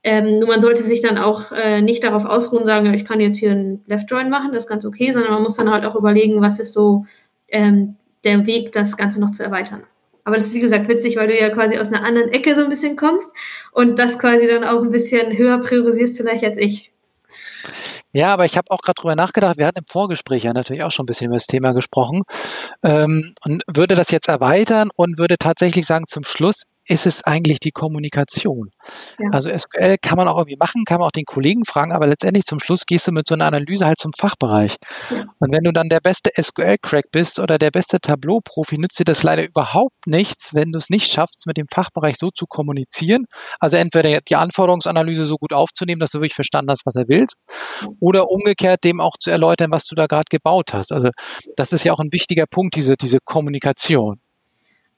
Ähm, 0.04 0.38
nur 0.38 0.48
man 0.48 0.62
sollte 0.62 0.84
sich 0.84 1.02
dann 1.02 1.18
auch 1.18 1.52
äh, 1.54 1.82
nicht 1.82 2.04
darauf 2.04 2.24
ausruhen, 2.24 2.66
sagen, 2.66 2.86
ja, 2.86 2.94
ich 2.94 3.04
kann 3.04 3.20
jetzt 3.20 3.40
hier 3.40 3.50
einen 3.50 3.84
Left 3.88 4.12
Join 4.12 4.30
machen, 4.30 4.52
das 4.54 4.66
ist 4.66 4.70
ganz 4.70 4.86
okay, 4.86 5.12
sondern 5.12 5.34
man 5.34 5.42
muss 5.42 5.56
dann 5.56 5.72
halt 5.72 5.86
auch 5.86 5.96
überlegen, 5.96 6.40
was 6.40 6.60
ist 6.60 6.74
so 6.74 7.08
ähm, 7.48 7.96
der 8.24 8.46
Weg, 8.46 8.74
das 8.74 8.96
Ganze 8.96 9.20
noch 9.20 9.32
zu 9.32 9.42
erweitern. 9.42 9.82
Aber 10.24 10.36
das 10.36 10.46
ist 10.46 10.54
wie 10.54 10.60
gesagt 10.60 10.88
witzig, 10.88 11.18
weil 11.18 11.28
du 11.28 11.36
ja 11.36 11.50
quasi 11.50 11.80
aus 11.80 11.88
einer 11.88 12.04
anderen 12.06 12.30
Ecke 12.30 12.54
so 12.54 12.62
ein 12.62 12.70
bisschen 12.70 12.96
kommst 12.96 13.30
und 13.72 13.98
das 13.98 14.20
quasi 14.20 14.46
dann 14.46 14.64
auch 14.64 14.84
ein 14.84 14.92
bisschen 14.92 15.36
höher 15.36 15.58
priorisierst 15.58 16.16
vielleicht 16.16 16.44
als 16.44 16.60
ich. 16.60 16.92
Ja, 18.14 18.34
aber 18.34 18.46
ich 18.46 18.58
habe 18.58 18.70
auch 18.72 18.82
gerade 18.82 19.00
drüber 19.00 19.16
nachgedacht, 19.16 19.58
wir 19.58 19.66
hatten 19.66 19.80
im 19.80 19.86
Vorgespräch 19.88 20.44
ja 20.44 20.52
natürlich 20.54 20.84
auch 20.84 20.92
schon 20.92 21.04
ein 21.04 21.08
bisschen 21.08 21.28
über 21.28 21.38
das 21.38 21.48
Thema 21.48 21.72
gesprochen. 21.74 22.24
Ähm, 22.84 23.34
und 23.46 23.64
würde 23.68 23.96
das 23.96 24.12
jetzt 24.12 24.28
erweitern 24.28 24.90
und 24.96 25.18
würde 25.18 25.38
tatsächlich 25.38 25.86
sagen, 25.86 26.06
zum 26.08 26.26
Schluss 26.26 26.64
ist 26.92 27.06
es 27.06 27.24
eigentlich 27.24 27.62
die 27.62 27.72
Kommunikation. 27.72 28.70
Ja. 29.18 29.30
Also 29.32 29.50
SQL 29.50 29.96
kann 30.02 30.18
man 30.18 30.28
auch 30.28 30.38
irgendwie 30.38 30.58
machen, 30.58 30.84
kann 30.86 31.00
man 31.00 31.08
auch 31.08 31.12
den 31.12 31.24
Kollegen 31.24 31.64
fragen, 31.64 31.94
aber 31.94 32.06
letztendlich 32.06 32.44
zum 32.44 32.60
Schluss 32.60 32.86
gehst 32.86 33.08
du 33.08 33.14
mit 33.14 33.28
so 33.28 33.34
einer 33.34 33.46
Analyse 33.46 33.86
halt 33.86 33.98
zum 33.98 34.12
Fachbereich. 34.12 34.76
Ja. 35.10 35.24
Und 35.40 35.54
wenn 35.54 35.64
du 35.64 35.72
dann 35.72 35.88
der 35.88 36.02
beste 36.02 36.32
SQL-Crack 36.40 37.06
bist 37.12 37.40
oder 37.40 37.58
der 37.58 37.72
beste 37.72 38.02
Tableau-Profi, 38.02 38.78
nützt 38.78 39.00
dir 39.00 39.06
das 39.06 39.24
leider 39.24 39.48
überhaupt 39.48 40.06
nichts, 40.06 40.54
wenn 40.54 40.74
du 40.74 40.80
es 40.80 40.90
nicht 40.90 41.12
schaffst, 41.12 41.48
mit 41.48 41.58
dem 41.58 41.68
Fachbereich 41.74 42.18
so 42.18 42.30
zu 42.30 42.46
kommunizieren. 42.46 43.26
Also 43.60 43.78
entweder 43.78 44.20
die 44.20 44.36
Anforderungsanalyse 44.36 45.26
so 45.26 45.38
gut 45.38 45.54
aufzunehmen, 45.54 46.00
dass 46.00 46.12
du 46.12 46.20
wirklich 46.20 46.36
verstanden 46.36 46.72
hast, 46.72 46.86
was 46.86 46.96
er 46.96 47.08
will, 47.08 47.26
oder 48.00 48.30
umgekehrt 48.30 48.84
dem 48.84 49.00
auch 49.00 49.16
zu 49.18 49.32
erläutern, 49.32 49.72
was 49.72 49.86
du 49.86 49.96
da 49.96 50.08
gerade 50.08 50.26
gebaut 50.30 50.74
hast. 50.74 50.92
Also 50.92 51.10
das 51.56 51.72
ist 51.72 51.86
ja 51.86 51.94
auch 51.94 52.00
ein 52.00 52.12
wichtiger 52.12 52.48
Punkt, 52.48 52.76
diese, 52.76 52.96
diese 52.96 53.20
Kommunikation. 53.24 54.21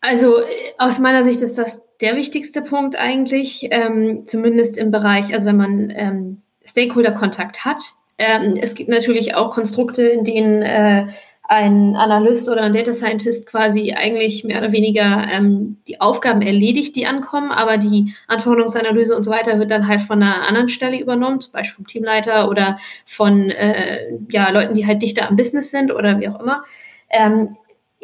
Also 0.03 0.35
aus 0.77 0.99
meiner 0.99 1.23
Sicht 1.23 1.41
ist 1.41 1.57
das 1.57 1.81
der 2.01 2.17
wichtigste 2.17 2.61
Punkt 2.61 2.97
eigentlich, 2.97 3.69
ähm, 3.71 4.23
zumindest 4.25 4.77
im 4.77 4.91
Bereich, 4.91 5.33
also 5.33 5.45
wenn 5.45 5.55
man 5.55 5.89
ähm, 5.95 6.41
Stakeholder-Kontakt 6.65 7.63
hat. 7.63 7.81
Ähm, 8.17 8.59
es 8.61 8.75
gibt 8.75 8.89
natürlich 8.89 9.35
auch 9.35 9.51
Konstrukte, 9.51 10.03
in 10.03 10.25
denen 10.25 10.61
äh, 10.61 11.07
ein 11.43 11.95
Analyst 11.95 12.49
oder 12.49 12.63
ein 12.63 12.73
Data 12.73 12.91
Scientist 12.91 13.47
quasi 13.47 13.93
eigentlich 13.93 14.43
mehr 14.43 14.57
oder 14.57 14.73
weniger 14.73 15.25
ähm, 15.31 15.77
die 15.87 16.01
Aufgaben 16.01 16.41
erledigt, 16.41 16.97
die 16.97 17.05
ankommen, 17.05 17.53
aber 17.53 17.77
die 17.77 18.13
Anforderungsanalyse 18.27 19.15
und 19.15 19.23
so 19.23 19.31
weiter 19.31 19.57
wird 19.57 19.71
dann 19.71 19.87
halt 19.87 20.01
von 20.01 20.21
einer 20.21 20.45
anderen 20.45 20.67
Stelle 20.67 20.99
übernommen, 20.99 21.39
zum 21.39 21.53
Beispiel 21.53 21.75
vom 21.75 21.87
Teamleiter 21.87 22.49
oder 22.49 22.77
von 23.05 23.49
äh, 23.51 24.17
ja, 24.29 24.49
Leuten, 24.49 24.75
die 24.75 24.85
halt 24.85 25.01
dichter 25.01 25.29
am 25.29 25.37
Business 25.37 25.71
sind 25.71 25.93
oder 25.93 26.19
wie 26.19 26.27
auch 26.27 26.41
immer. 26.41 26.65
Ähm, 27.09 27.55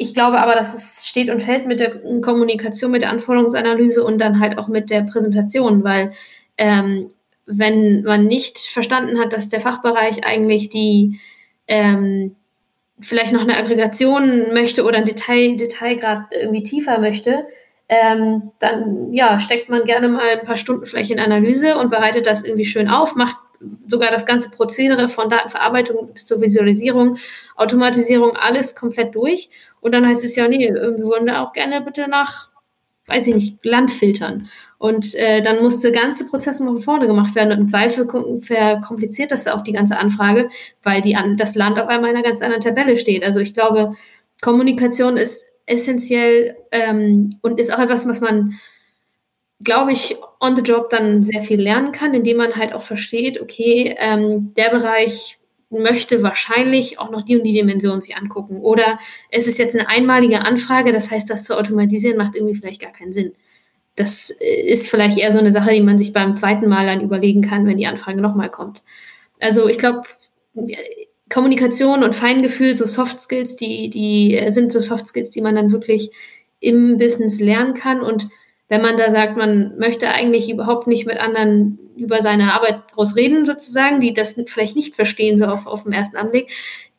ich 0.02 0.14
glaube 0.14 0.40
aber, 0.40 0.54
dass 0.54 0.72
es 0.72 1.06
steht 1.06 1.28
und 1.28 1.42
fällt 1.42 1.66
mit 1.66 1.78
der 1.78 2.00
Kommunikation, 2.22 2.90
mit 2.90 3.02
der 3.02 3.10
Anforderungsanalyse 3.10 4.02
und 4.02 4.18
dann 4.18 4.40
halt 4.40 4.56
auch 4.56 4.66
mit 4.66 4.88
der 4.88 5.02
Präsentation, 5.02 5.84
weil 5.84 6.12
ähm, 6.56 7.08
wenn 7.44 8.02
man 8.04 8.24
nicht 8.24 8.56
verstanden 8.56 9.20
hat, 9.20 9.34
dass 9.34 9.50
der 9.50 9.60
Fachbereich 9.60 10.24
eigentlich 10.24 10.70
die 10.70 11.20
ähm, 11.66 12.34
vielleicht 12.98 13.34
noch 13.34 13.42
eine 13.42 13.58
Aggregation 13.58 14.54
möchte 14.54 14.84
oder 14.84 14.96
ein 14.96 15.04
Detail, 15.04 15.58
Detailgrad 15.58 16.28
irgendwie 16.32 16.62
tiefer 16.62 16.98
möchte, 16.98 17.46
ähm, 17.90 18.52
dann 18.58 19.12
ja, 19.12 19.38
steckt 19.38 19.68
man 19.68 19.84
gerne 19.84 20.08
mal 20.08 20.38
ein 20.40 20.46
paar 20.46 20.56
Stunden 20.56 20.86
vielleicht 20.86 21.10
in 21.10 21.20
Analyse 21.20 21.76
und 21.76 21.90
bereitet 21.90 22.26
das 22.26 22.42
irgendwie 22.42 22.64
schön 22.64 22.88
auf, 22.88 23.16
macht 23.16 23.36
sogar 23.86 24.10
das 24.10 24.26
ganze 24.26 24.50
Prozedere 24.50 25.08
von 25.08 25.28
Datenverarbeitung 25.28 26.12
bis 26.12 26.26
zur 26.26 26.40
Visualisierung, 26.40 27.18
Automatisierung, 27.56 28.36
alles 28.36 28.74
komplett 28.74 29.14
durch. 29.14 29.50
Und 29.80 29.92
dann 29.92 30.06
heißt 30.06 30.24
es 30.24 30.36
ja, 30.36 30.48
nee, 30.48 30.72
wir 30.72 31.04
wollen 31.04 31.26
da 31.26 31.42
auch 31.42 31.52
gerne 31.52 31.80
bitte 31.80 32.08
nach, 32.08 32.48
weiß 33.06 33.26
ich 33.26 33.34
nicht, 33.34 33.64
Land 33.64 33.90
filtern. 33.90 34.48
Und 34.78 35.14
äh, 35.14 35.42
dann 35.42 35.62
muss 35.62 35.80
der 35.80 35.90
ganze 35.90 36.26
Prozess 36.26 36.60
mal 36.60 36.72
von 36.72 36.82
vorne 36.82 37.06
gemacht 37.06 37.34
werden. 37.34 37.52
Und 37.52 37.58
im 37.58 37.68
Zweifel 37.68 38.08
verkompliziert 38.40 39.30
das 39.30 39.46
auch 39.46 39.60
die 39.62 39.72
ganze 39.72 39.98
Anfrage, 39.98 40.48
weil 40.82 41.02
die, 41.02 41.16
das 41.36 41.54
Land 41.54 41.78
auf 41.78 41.88
einmal 41.88 42.10
in 42.10 42.16
einer 42.16 42.24
ganz 42.24 42.40
anderen 42.40 42.62
Tabelle 42.62 42.96
steht. 42.96 43.22
Also 43.24 43.40
ich 43.40 43.52
glaube, 43.52 43.94
Kommunikation 44.40 45.18
ist 45.18 45.44
essentiell 45.66 46.56
ähm, 46.72 47.36
und 47.42 47.60
ist 47.60 47.72
auch 47.72 47.78
etwas, 47.78 48.08
was 48.08 48.20
man 48.20 48.58
glaube 49.62 49.92
ich, 49.92 50.16
on 50.40 50.56
the 50.56 50.62
job 50.62 50.88
dann 50.90 51.22
sehr 51.22 51.42
viel 51.42 51.60
lernen 51.60 51.92
kann, 51.92 52.14
indem 52.14 52.38
man 52.38 52.56
halt 52.56 52.72
auch 52.72 52.82
versteht, 52.82 53.40
okay, 53.40 53.94
ähm, 53.98 54.54
der 54.54 54.70
Bereich 54.70 55.38
möchte 55.70 56.22
wahrscheinlich 56.22 56.98
auch 56.98 57.10
noch 57.10 57.22
die 57.22 57.36
und 57.36 57.44
die 57.44 57.52
Dimension 57.52 58.00
sich 58.00 58.16
angucken. 58.16 58.58
Oder 58.60 58.98
es 59.30 59.46
ist 59.46 59.58
jetzt 59.58 59.76
eine 59.76 59.88
einmalige 59.88 60.40
Anfrage, 60.40 60.92
das 60.92 61.10
heißt, 61.10 61.30
das 61.30 61.44
zu 61.44 61.56
automatisieren 61.56 62.16
macht 62.16 62.34
irgendwie 62.34 62.56
vielleicht 62.56 62.80
gar 62.80 62.92
keinen 62.92 63.12
Sinn. 63.12 63.34
Das 63.94 64.30
ist 64.30 64.88
vielleicht 64.88 65.18
eher 65.18 65.32
so 65.32 65.38
eine 65.38 65.52
Sache, 65.52 65.72
die 65.72 65.80
man 65.80 65.98
sich 65.98 66.12
beim 66.12 66.36
zweiten 66.36 66.68
Mal 66.68 66.86
dann 66.86 67.02
überlegen 67.02 67.42
kann, 67.42 67.66
wenn 67.66 67.76
die 67.76 67.86
Anfrage 67.86 68.20
nochmal 68.20 68.50
kommt. 68.50 68.82
Also 69.38 69.68
ich 69.68 69.78
glaube, 69.78 70.02
Kommunikation 71.28 72.02
und 72.02 72.16
Feingefühl, 72.16 72.74
so 72.74 72.86
Soft 72.86 73.20
Skills, 73.20 73.56
die, 73.56 73.90
die 73.90 74.42
sind 74.48 74.72
so 74.72 74.80
Soft 74.80 75.06
Skills, 75.06 75.30
die 75.30 75.42
man 75.42 75.54
dann 75.54 75.70
wirklich 75.70 76.10
im 76.58 76.98
Business 76.98 77.40
lernen 77.40 77.74
kann 77.74 78.00
und 78.00 78.28
wenn 78.70 78.82
man 78.82 78.96
da 78.96 79.10
sagt, 79.10 79.36
man 79.36 79.76
möchte 79.78 80.08
eigentlich 80.08 80.48
überhaupt 80.48 80.86
nicht 80.86 81.04
mit 81.04 81.18
anderen 81.18 81.78
über 81.96 82.22
seine 82.22 82.54
Arbeit 82.54 82.92
groß 82.92 83.16
reden, 83.16 83.44
sozusagen, 83.44 84.00
die 84.00 84.14
das 84.14 84.36
vielleicht 84.46 84.76
nicht 84.76 84.94
verstehen, 84.94 85.38
so 85.38 85.46
auf, 85.46 85.66
auf 85.66 85.82
den 85.82 85.92
ersten 85.92 86.16
Anblick, 86.16 86.50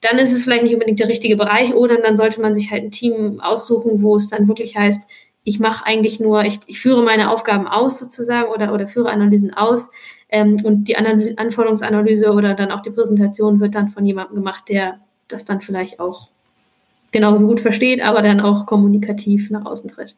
dann 0.01 0.19
ist 0.19 0.33
es 0.33 0.43
vielleicht 0.43 0.63
nicht 0.63 0.73
unbedingt 0.73 0.99
der 0.99 1.07
richtige 1.07 1.37
Bereich 1.37 1.73
oder 1.73 1.95
dann 1.97 2.17
sollte 2.17 2.41
man 2.41 2.53
sich 2.53 2.71
halt 2.71 2.83
ein 2.83 2.91
Team 2.91 3.39
aussuchen, 3.39 4.01
wo 4.03 4.17
es 4.17 4.27
dann 4.27 4.49
wirklich 4.49 4.75
heißt, 4.75 5.09
ich 5.43 5.59
mache 5.59 5.85
eigentlich 5.87 6.19
nur, 6.19 6.43
ich, 6.43 6.59
ich 6.67 6.79
führe 6.81 7.03
meine 7.03 7.31
Aufgaben 7.31 7.67
aus 7.67 7.99
sozusagen 7.99 8.51
oder, 8.51 8.73
oder 8.73 8.87
führe 8.87 9.09
Analysen 9.09 9.53
aus 9.53 9.91
ähm, 10.29 10.59
und 10.63 10.89
die 10.89 10.97
Anal 10.97 11.33
Anforderungsanalyse 11.37 12.33
oder 12.33 12.53
dann 12.53 12.71
auch 12.71 12.81
die 12.81 12.91
Präsentation 12.91 13.61
wird 13.61 13.75
dann 13.75 13.87
von 13.87 14.05
jemandem 14.05 14.35
gemacht, 14.35 14.65
der 14.67 14.99
das 15.29 15.45
dann 15.45 15.61
vielleicht 15.61 16.01
auch 16.01 16.27
genauso 17.11 17.47
gut 17.47 17.61
versteht, 17.61 18.01
aber 18.01 18.21
dann 18.21 18.41
auch 18.41 18.65
kommunikativ 18.65 19.49
nach 19.51 19.65
außen 19.65 19.89
tritt. 19.89 20.15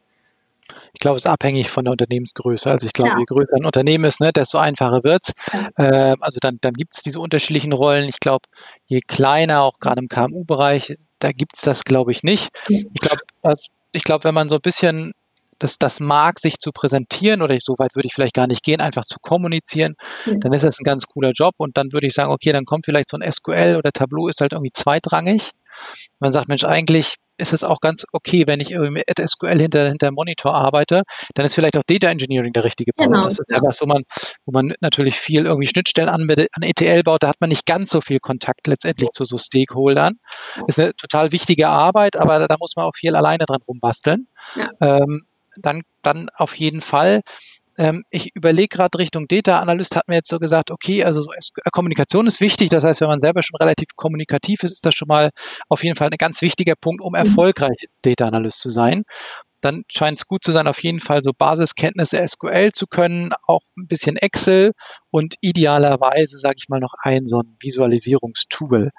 Ich 0.94 1.00
glaube, 1.00 1.16
es 1.16 1.24
ist 1.24 1.30
abhängig 1.30 1.70
von 1.70 1.84
der 1.84 1.92
Unternehmensgröße. 1.92 2.70
Also 2.70 2.86
ich 2.86 2.92
glaube, 2.92 3.10
ja. 3.10 3.18
je 3.18 3.24
größer 3.24 3.56
ein 3.56 3.64
Unternehmen 3.64 4.04
ist, 4.04 4.20
ne, 4.20 4.32
desto 4.32 4.58
einfacher 4.58 5.04
wird 5.04 5.24
es. 5.24 5.32
Äh, 5.76 6.16
also 6.20 6.38
dann, 6.40 6.58
dann 6.60 6.72
gibt 6.74 6.94
es 6.94 7.02
diese 7.02 7.20
unterschiedlichen 7.20 7.72
Rollen. 7.72 8.08
Ich 8.08 8.20
glaube, 8.20 8.48
je 8.86 9.00
kleiner, 9.00 9.62
auch 9.62 9.80
gerade 9.80 10.00
im 10.00 10.08
KMU-Bereich, 10.08 10.96
da 11.18 11.32
gibt 11.32 11.56
es 11.56 11.62
das, 11.62 11.84
glaube 11.84 12.12
ich, 12.12 12.22
nicht. 12.22 12.50
Ich 12.68 13.00
glaube, 13.00 13.58
ich 13.92 14.04
glaube, 14.04 14.24
wenn 14.24 14.34
man 14.34 14.48
so 14.48 14.56
ein 14.56 14.62
bisschen 14.62 15.12
das, 15.58 15.78
das 15.78 16.00
mag, 16.00 16.40
sich 16.40 16.58
zu 16.58 16.72
präsentieren 16.72 17.42
oder 17.42 17.56
so 17.60 17.74
weit 17.78 17.94
würde 17.94 18.06
ich 18.06 18.14
vielleicht 18.14 18.34
gar 18.34 18.46
nicht 18.46 18.62
gehen, 18.62 18.80
einfach 18.80 19.04
zu 19.04 19.18
kommunizieren, 19.20 19.94
mhm. 20.26 20.40
dann 20.40 20.52
ist 20.52 20.64
das 20.64 20.78
ein 20.78 20.84
ganz 20.84 21.06
cooler 21.06 21.30
Job 21.32 21.54
und 21.58 21.76
dann 21.76 21.92
würde 21.92 22.06
ich 22.06 22.14
sagen, 22.14 22.30
okay, 22.30 22.52
dann 22.52 22.64
kommt 22.64 22.84
vielleicht 22.84 23.10
so 23.10 23.16
ein 23.16 23.32
SQL 23.32 23.76
oder 23.78 23.92
Tableau 23.92 24.28
ist 24.28 24.40
halt 24.40 24.52
irgendwie 24.52 24.72
zweitrangig. 24.72 25.50
Man 26.18 26.32
sagt, 26.32 26.48
Mensch, 26.48 26.64
eigentlich 26.64 27.16
ist 27.38 27.52
es 27.52 27.64
auch 27.64 27.80
ganz 27.80 28.04
okay, 28.12 28.46
wenn 28.46 28.60
ich 28.60 28.70
irgendwie 28.70 29.02
mit 29.06 29.30
SQL 29.30 29.60
hinter, 29.60 29.88
hinter 29.88 30.10
Monitor 30.12 30.54
arbeite, 30.54 31.02
dann 31.34 31.46
ist 31.46 31.54
vielleicht 31.54 31.76
auch 31.76 31.82
Data 31.86 32.08
Engineering 32.08 32.52
der 32.52 32.64
richtige 32.64 32.92
Punkt. 32.92 33.12
Genau, 33.12 33.24
das 33.24 33.38
ist 33.38 33.50
ja 33.50 33.60
was, 33.62 33.80
wo 33.80 33.86
man, 33.86 34.02
wo 34.44 34.52
man 34.52 34.74
natürlich 34.80 35.16
viel 35.16 35.46
irgendwie 35.46 35.66
Schnittstellen 35.66 36.08
an, 36.08 36.28
an 36.30 36.62
ETL 36.62 37.02
baut, 37.02 37.22
da 37.22 37.28
hat 37.28 37.40
man 37.40 37.50
nicht 37.50 37.66
ganz 37.66 37.90
so 37.90 38.00
viel 38.00 38.20
Kontakt 38.20 38.66
letztendlich 38.66 39.10
zu 39.10 39.24
so 39.24 39.38
Stakeholdern. 39.38 40.14
Ist 40.66 40.78
eine 40.78 40.94
total 40.94 41.32
wichtige 41.32 41.68
Arbeit, 41.68 42.16
aber 42.16 42.38
da, 42.38 42.46
da 42.46 42.56
muss 42.58 42.76
man 42.76 42.86
auch 42.86 42.94
viel 42.94 43.16
alleine 43.16 43.44
dran 43.46 43.62
rumbasteln. 43.66 44.28
Ja. 44.54 44.70
Ähm, 44.80 45.26
dann, 45.60 45.82
dann 46.02 46.30
auf 46.36 46.56
jeden 46.56 46.80
Fall 46.80 47.22
ähm, 47.78 48.04
ich 48.10 48.34
überlege 48.34 48.68
gerade 48.68 48.98
Richtung 48.98 49.26
Data 49.28 49.60
Analyst, 49.60 49.96
hat 49.96 50.08
mir 50.08 50.16
jetzt 50.16 50.28
so 50.28 50.38
gesagt, 50.38 50.70
okay, 50.70 51.04
also 51.04 51.22
so 51.22 51.32
äh, 51.32 51.70
Kommunikation 51.72 52.26
ist 52.26 52.40
wichtig. 52.40 52.70
Das 52.70 52.84
heißt, 52.84 53.00
wenn 53.00 53.08
man 53.08 53.20
selber 53.20 53.42
schon 53.42 53.56
relativ 53.56 53.88
kommunikativ 53.96 54.62
ist, 54.62 54.72
ist 54.72 54.86
das 54.86 54.94
schon 54.94 55.08
mal 55.08 55.30
auf 55.68 55.82
jeden 55.82 55.96
Fall 55.96 56.08
ein 56.08 56.18
ganz 56.18 56.42
wichtiger 56.42 56.74
Punkt, 56.76 57.02
um 57.02 57.10
mhm. 57.10 57.26
erfolgreich 57.26 57.86
Data 58.02 58.26
Analyst 58.26 58.60
zu 58.60 58.70
sein. 58.70 59.04
Dann 59.60 59.84
scheint 59.90 60.18
es 60.18 60.26
gut 60.26 60.44
zu 60.44 60.52
sein, 60.52 60.66
auf 60.66 60.82
jeden 60.82 61.00
Fall 61.00 61.22
so 61.22 61.32
Basiskenntnisse 61.32 62.22
SQL 62.26 62.72
zu 62.72 62.86
können, 62.86 63.32
auch 63.46 63.62
ein 63.78 63.86
bisschen 63.86 64.16
Excel 64.16 64.72
und 65.10 65.36
idealerweise, 65.40 66.38
sage 66.38 66.56
ich 66.58 66.68
mal, 66.68 66.80
noch 66.80 66.92
ein 67.02 67.26
so 67.26 67.40
ein 67.40 67.56
Visualisierungstool. 67.60 68.90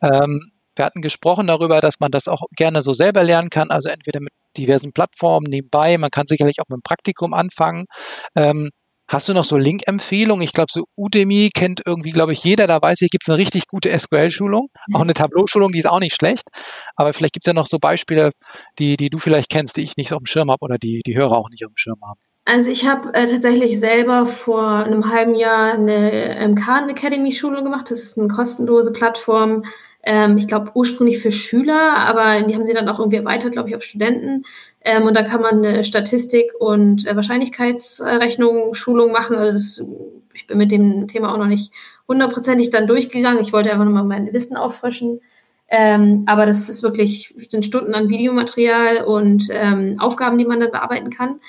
Ähm, 0.00 0.52
wir 0.76 0.84
hatten 0.84 1.02
gesprochen 1.02 1.46
darüber, 1.46 1.80
dass 1.80 2.00
man 2.00 2.10
das 2.10 2.28
auch 2.28 2.42
gerne 2.56 2.82
so 2.82 2.92
selber 2.92 3.24
lernen 3.24 3.50
kann, 3.50 3.70
also 3.70 3.88
entweder 3.88 4.20
mit 4.20 4.32
diversen 4.56 4.92
Plattformen 4.92 5.46
nebenbei. 5.48 5.98
Man 5.98 6.10
kann 6.10 6.26
sicherlich 6.26 6.60
auch 6.60 6.68
mit 6.68 6.78
dem 6.78 6.82
Praktikum 6.82 7.34
anfangen. 7.34 7.86
Ähm, 8.34 8.70
Hast 9.08 9.28
du 9.28 9.34
noch 9.34 9.44
so 9.44 9.56
Link-Empfehlungen? 9.56 10.42
Ich 10.42 10.52
glaube, 10.52 10.72
so 10.72 10.84
Udemy 10.96 11.50
kennt 11.54 11.80
irgendwie, 11.86 12.10
glaube 12.10 12.32
ich, 12.32 12.42
jeder. 12.42 12.66
Da 12.66 12.82
weiß 12.82 13.02
ich, 13.02 13.10
gibt 13.10 13.22
es 13.22 13.28
eine 13.28 13.38
richtig 13.38 13.68
gute 13.68 13.96
SQL-Schulung. 13.96 14.68
Auch 14.94 15.00
eine 15.00 15.14
Tableau-Schulung, 15.14 15.70
die 15.70 15.78
ist 15.78 15.86
auch 15.86 16.00
nicht 16.00 16.16
schlecht. 16.16 16.48
Aber 16.96 17.12
vielleicht 17.12 17.32
gibt 17.32 17.44
es 17.44 17.46
ja 17.46 17.52
noch 17.52 17.66
so 17.66 17.78
Beispiele, 17.78 18.32
die, 18.80 18.96
die 18.96 19.08
du 19.08 19.20
vielleicht 19.20 19.48
kennst, 19.48 19.76
die 19.76 19.82
ich 19.82 19.96
nicht 19.96 20.12
auf 20.12 20.18
dem 20.18 20.26
Schirm 20.26 20.50
habe 20.50 20.60
oder 20.60 20.76
die 20.76 21.02
die 21.06 21.16
Hörer 21.16 21.36
auch 21.36 21.50
nicht 21.50 21.64
auf 21.64 21.70
dem 21.70 21.76
Schirm 21.76 22.00
haben. 22.02 22.18
Also 22.46 22.70
ich 22.70 22.86
habe 22.86 23.12
äh, 23.14 23.26
tatsächlich 23.26 23.78
selber 23.78 24.26
vor 24.26 24.84
einem 24.84 25.08
halben 25.08 25.36
Jahr 25.36 25.74
eine 25.74 26.38
ähm, 26.38 26.56
Khan 26.56 26.88
Academy 26.88 27.30
Schulung 27.32 27.62
gemacht. 27.62 27.90
Das 27.90 28.02
ist 28.02 28.18
eine 28.18 28.28
kostenlose 28.28 28.92
Plattform, 28.92 29.64
ähm, 30.06 30.38
ich 30.38 30.46
glaube 30.46 30.70
ursprünglich 30.74 31.18
für 31.18 31.32
Schüler, 31.32 31.96
aber 31.96 32.40
die 32.42 32.54
haben 32.54 32.64
sie 32.64 32.72
dann 32.72 32.88
auch 32.88 33.00
irgendwie 33.00 33.18
erweitert, 33.18 33.52
glaube 33.52 33.68
ich, 33.68 33.74
auf 33.74 33.82
Studenten. 33.82 34.44
Ähm, 34.82 35.02
und 35.02 35.14
da 35.16 35.24
kann 35.24 35.40
man 35.40 35.64
eine 35.64 35.82
Statistik 35.82 36.52
und 36.60 37.04
äh, 37.06 37.16
Wahrscheinlichkeitsrechnung, 37.16 38.74
Schulung 38.74 39.10
machen. 39.10 39.34
Also 39.36 39.52
das, 39.52 39.84
ich 40.32 40.46
bin 40.46 40.58
mit 40.58 40.70
dem 40.70 41.08
Thema 41.08 41.34
auch 41.34 41.38
noch 41.38 41.48
nicht 41.48 41.72
hundertprozentig 42.06 42.70
dann 42.70 42.86
durchgegangen. 42.86 43.42
Ich 43.42 43.52
wollte 43.52 43.72
einfach 43.72 43.84
nochmal 43.84 44.04
mein 44.04 44.32
Wissen 44.32 44.56
auffrischen. 44.56 45.20
Ähm, 45.68 46.22
aber 46.26 46.46
das 46.46 46.68
ist 46.68 46.84
wirklich, 46.84 47.34
sind 47.50 47.66
Stunden 47.66 47.92
an 47.92 48.08
Videomaterial 48.08 48.98
und 48.98 49.48
ähm, 49.50 49.96
Aufgaben, 49.98 50.38
die 50.38 50.44
man 50.44 50.60
dann 50.60 50.70
bearbeiten 50.70 51.10
kann. 51.10 51.40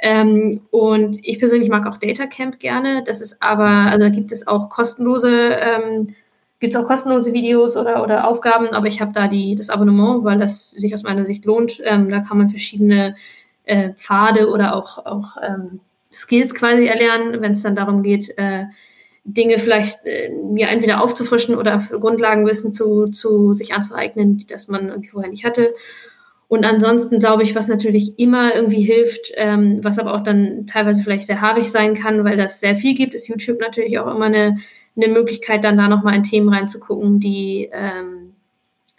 Ähm, 0.00 0.62
und 0.72 1.24
ich 1.24 1.38
persönlich 1.38 1.68
mag 1.68 1.86
auch 1.86 1.98
Data 1.98 2.26
Camp 2.26 2.58
gerne. 2.58 3.04
Das 3.06 3.20
ist 3.20 3.40
aber, 3.40 3.68
also 3.68 4.00
da 4.00 4.08
gibt 4.08 4.32
es 4.32 4.48
auch 4.48 4.68
kostenlose 4.68 5.30
ähm, 5.30 6.08
Gibt 6.60 6.74
es 6.74 6.80
auch 6.80 6.86
kostenlose 6.86 7.32
Videos 7.32 7.76
oder, 7.76 8.02
oder 8.02 8.28
Aufgaben, 8.28 8.68
aber 8.68 8.86
ich 8.86 9.00
habe 9.00 9.12
da 9.12 9.28
die, 9.28 9.54
das 9.54 9.70
Abonnement, 9.70 10.24
weil 10.24 10.38
das 10.38 10.70
sich 10.70 10.94
aus 10.94 11.02
meiner 11.02 11.24
Sicht 11.24 11.46
lohnt. 11.46 11.80
Ähm, 11.82 12.10
da 12.10 12.20
kann 12.20 12.38
man 12.38 12.50
verschiedene 12.50 13.16
äh, 13.64 13.90
Pfade 13.94 14.48
oder 14.48 14.76
auch, 14.76 15.04
auch 15.06 15.36
ähm, 15.42 15.80
Skills 16.12 16.54
quasi 16.54 16.86
erlernen, 16.86 17.40
wenn 17.40 17.52
es 17.52 17.62
dann 17.62 17.76
darum 17.76 18.02
geht, 18.02 18.36
äh, 18.36 18.64
Dinge 19.24 19.58
vielleicht 19.58 20.04
äh, 20.04 20.30
ja, 20.54 20.68
entweder 20.68 21.02
aufzufrischen 21.02 21.54
oder 21.54 21.78
Grundlagenwissen 21.78 22.72
zu, 22.72 23.06
zu 23.08 23.54
sich 23.54 23.72
anzueignen, 23.72 24.36
die 24.36 24.46
das 24.46 24.68
man 24.68 24.88
irgendwie 24.88 25.08
vorher 25.08 25.30
nicht 25.30 25.44
hatte. 25.44 25.74
Und 26.48 26.64
ansonsten 26.64 27.20
glaube 27.20 27.44
ich, 27.44 27.54
was 27.54 27.68
natürlich 27.68 28.18
immer 28.18 28.54
irgendwie 28.54 28.82
hilft, 28.82 29.32
ähm, 29.36 29.78
was 29.82 29.98
aber 29.98 30.14
auch 30.14 30.22
dann 30.22 30.66
teilweise 30.66 31.02
vielleicht 31.02 31.26
sehr 31.26 31.40
haarig 31.40 31.70
sein 31.70 31.94
kann, 31.94 32.24
weil 32.24 32.36
das 32.36 32.60
sehr 32.60 32.74
viel 32.74 32.94
gibt, 32.96 33.14
ist 33.14 33.28
YouTube 33.28 33.60
natürlich 33.60 33.98
auch 34.00 34.12
immer 34.12 34.26
eine, 34.26 34.58
eine 34.96 35.08
Möglichkeit, 35.08 35.64
dann 35.64 35.76
da 35.76 35.88
nochmal 35.88 36.14
in 36.14 36.24
Themen 36.24 36.48
reinzugucken, 36.48 37.20
die, 37.20 37.68
ähm, 37.72 38.34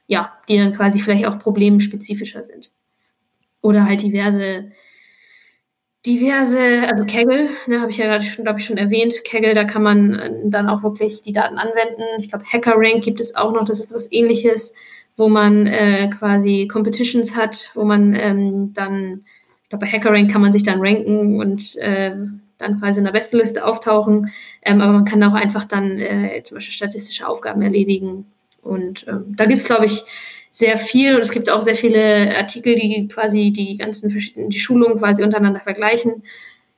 ja, 0.07 0.33
die 0.47 0.57
dann 0.57 0.73
quasi 0.73 0.99
vielleicht 0.99 1.25
auch 1.25 1.39
problemspezifischer 1.39 2.43
sind. 2.43 2.71
Oder 3.61 3.85
halt 3.85 4.01
diverse 4.01 4.71
diverse, 6.05 6.87
also 6.89 7.05
Kaggle, 7.05 7.49
ne, 7.67 7.79
habe 7.79 7.91
ich 7.91 7.97
ja 7.97 8.05
gerade 8.05 8.23
schon, 8.23 8.43
glaube 8.43 8.59
ich, 8.59 8.65
schon 8.65 8.77
erwähnt. 8.77 9.23
Kaggle, 9.23 9.53
da 9.53 9.65
kann 9.65 9.83
man 9.83 10.13
äh, 10.13 10.31
dann 10.45 10.67
auch 10.67 10.83
wirklich 10.83 11.21
die 11.21 11.33
Daten 11.33 11.57
anwenden. 11.57 12.03
Ich 12.19 12.29
glaube, 12.29 12.45
HackerRank 12.45 13.03
gibt 13.03 13.19
es 13.19 13.35
auch 13.35 13.51
noch, 13.53 13.65
das 13.65 13.79
ist 13.79 13.93
was 13.93 14.11
ähnliches, 14.11 14.73
wo 15.15 15.29
man 15.29 15.67
äh, 15.67 16.09
quasi 16.09 16.67
Competitions 16.67 17.35
hat, 17.35 17.71
wo 17.75 17.83
man 17.83 18.15
ähm, 18.15 18.73
dann, 18.73 19.25
ich 19.63 19.69
glaube, 19.69 19.85
bei 19.85 19.91
HackerRank 19.91 20.31
kann 20.31 20.41
man 20.41 20.53
sich 20.53 20.63
dann 20.63 20.81
ranken 20.81 21.39
und 21.39 21.75
äh, 21.77 22.15
dann 22.61 22.79
quasi 22.79 22.99
in 22.99 23.05
der 23.05 23.11
Bestenliste 23.11 23.65
auftauchen. 23.65 24.31
Ähm, 24.61 24.81
aber 24.81 24.93
man 24.93 25.05
kann 25.05 25.23
auch 25.23 25.33
einfach 25.33 25.65
dann 25.65 25.97
äh, 25.97 26.41
zum 26.43 26.55
Beispiel 26.55 26.73
statistische 26.73 27.27
Aufgaben 27.27 27.61
erledigen. 27.61 28.25
Und 28.61 29.07
ähm, 29.07 29.35
da 29.35 29.45
gibt 29.45 29.59
es, 29.59 29.65
glaube 29.65 29.85
ich, 29.85 30.03
sehr 30.51 30.77
viel 30.77 31.15
und 31.15 31.21
es 31.21 31.31
gibt 31.31 31.49
auch 31.49 31.61
sehr 31.61 31.75
viele 31.75 32.37
Artikel, 32.37 32.75
die 32.75 33.07
quasi 33.07 33.51
die 33.51 33.77
ganzen 33.77 34.09
die 34.49 34.59
Schulungen 34.59 34.97
quasi 34.97 35.23
untereinander 35.23 35.61
vergleichen. 35.61 36.23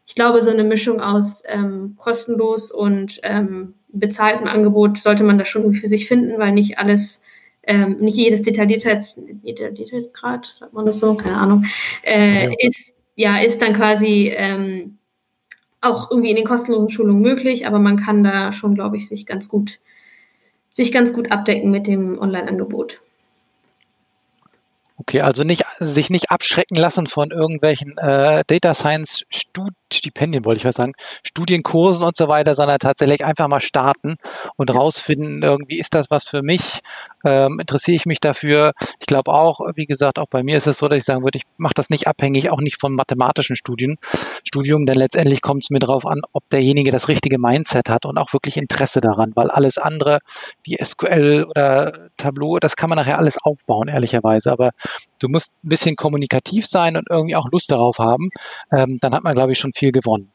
Ich 0.05 0.15
glaube, 0.15 0.43
so 0.43 0.51
eine 0.51 0.63
Mischung 0.63 0.99
aus 0.99 1.43
ähm, 1.47 1.95
kostenlos 1.97 2.71
und 2.71 3.19
ähm, 3.23 3.73
bezahltem 3.87 4.47
Angebot 4.47 4.97
sollte 4.97 5.23
man 5.23 5.37
da 5.37 5.45
schon 5.45 5.73
für 5.73 5.87
sich 5.87 6.07
finden, 6.07 6.37
weil 6.39 6.51
nicht 6.51 6.77
alles, 6.77 7.23
ähm, 7.63 7.97
nicht 7.99 8.17
jedes 8.17 8.41
Detailliertheits, 8.41 9.21
Detailliertheitsgrad, 9.43 10.55
sagt 10.59 10.73
man 10.73 10.85
das 10.85 10.99
so, 10.99 11.13
keine 11.15 11.37
Ahnung, 11.37 11.65
äh, 12.03 12.45
ja. 12.45 12.51
ist 12.59 12.93
ja 13.15 13.37
ist 13.37 13.61
dann 13.61 13.75
quasi 13.75 14.31
ähm, 14.35 14.97
auch 15.83 16.11
irgendwie 16.11 16.29
in 16.29 16.35
den 16.35 16.45
kostenlosen 16.45 16.89
Schulungen 16.89 17.21
möglich, 17.21 17.67
aber 17.67 17.79
man 17.79 17.97
kann 17.97 18.23
da 18.23 18.51
schon, 18.51 18.75
glaube 18.75 18.97
ich, 18.97 19.07
sich 19.07 19.25
ganz 19.25 19.49
gut 19.49 19.79
sich 20.73 20.91
ganz 20.91 21.13
gut 21.13 21.31
abdecken 21.31 21.69
mit 21.69 21.85
dem 21.87 22.17
Online-Angebot. 22.19 22.99
Okay, 24.97 25.21
also 25.21 25.43
nicht, 25.43 25.63
sich 25.79 26.09
nicht 26.09 26.31
abschrecken 26.31 26.75
lassen 26.75 27.07
von 27.07 27.31
irgendwelchen 27.31 27.97
äh, 27.97 28.43
Data 28.47 28.73
Science 28.73 29.25
Stipendien, 29.91 30.45
wollte 30.45 30.59
ich 30.59 30.65
was 30.65 30.75
sagen, 30.75 30.93
Studienkursen 31.23 32.05
und 32.05 32.15
so 32.15 32.27
weiter, 32.27 32.55
sondern 32.55 32.79
tatsächlich 32.79 33.25
einfach 33.25 33.47
mal 33.47 33.59
starten 33.59 34.17
und 34.55 34.73
rausfinden, 34.73 35.43
irgendwie 35.43 35.79
ist 35.79 35.93
das 35.93 36.09
was 36.09 36.25
für 36.25 36.41
mich, 36.41 36.81
ähm, 37.23 37.59
interessiere 37.59 37.95
ich 37.95 38.05
mich 38.05 38.19
dafür. 38.19 38.73
Ich 38.99 39.05
glaube 39.05 39.31
auch, 39.33 39.61
wie 39.75 39.85
gesagt, 39.85 40.19
auch 40.19 40.27
bei 40.27 40.43
mir 40.43 40.57
ist 40.57 40.67
es 40.67 40.77
so, 40.77 40.87
dass 40.87 40.97
ich 40.97 41.05
sagen 41.05 41.23
würde, 41.23 41.37
ich 41.37 41.43
mache 41.57 41.73
das 41.75 41.89
nicht 41.89 42.07
abhängig, 42.07 42.51
auch 42.51 42.59
nicht 42.59 42.79
vom 42.79 42.93
mathematischen 42.93 43.55
Studien, 43.55 43.97
Studium, 44.43 44.85
denn 44.85 44.95
letztendlich 44.95 45.41
kommt 45.41 45.63
es 45.63 45.69
mir 45.69 45.79
darauf 45.79 46.05
an, 46.05 46.21
ob 46.33 46.47
derjenige 46.49 46.91
das 46.91 47.07
richtige 47.07 47.37
Mindset 47.37 47.89
hat 47.89 48.05
und 48.05 48.17
auch 48.17 48.33
wirklich 48.33 48.57
Interesse 48.57 49.01
daran, 49.01 49.31
weil 49.35 49.49
alles 49.49 49.77
andere 49.77 50.19
wie 50.63 50.77
SQL 50.81 51.45
oder 51.49 52.09
Tableau, 52.17 52.59
das 52.59 52.75
kann 52.75 52.89
man 52.89 52.97
nachher 52.97 53.17
alles 53.17 53.37
aufbauen, 53.41 53.87
ehrlicherweise, 53.87 54.51
aber 54.51 54.71
du 55.19 55.29
musst 55.29 55.53
ein 55.63 55.69
bisschen 55.69 55.95
kommunikativ 55.95 56.65
sein 56.65 56.97
und 56.97 57.07
irgendwie 57.09 57.35
auch 57.35 57.47
Lust 57.51 57.71
darauf 57.71 57.99
haben, 57.99 58.29
ähm, 58.71 58.97
dann 59.01 59.13
hat 59.13 59.23
man, 59.23 59.35
glaube 59.35 59.51
ich, 59.51 59.59
schon 59.59 59.73
viel 59.73 59.91
gewonnen. 59.91 60.31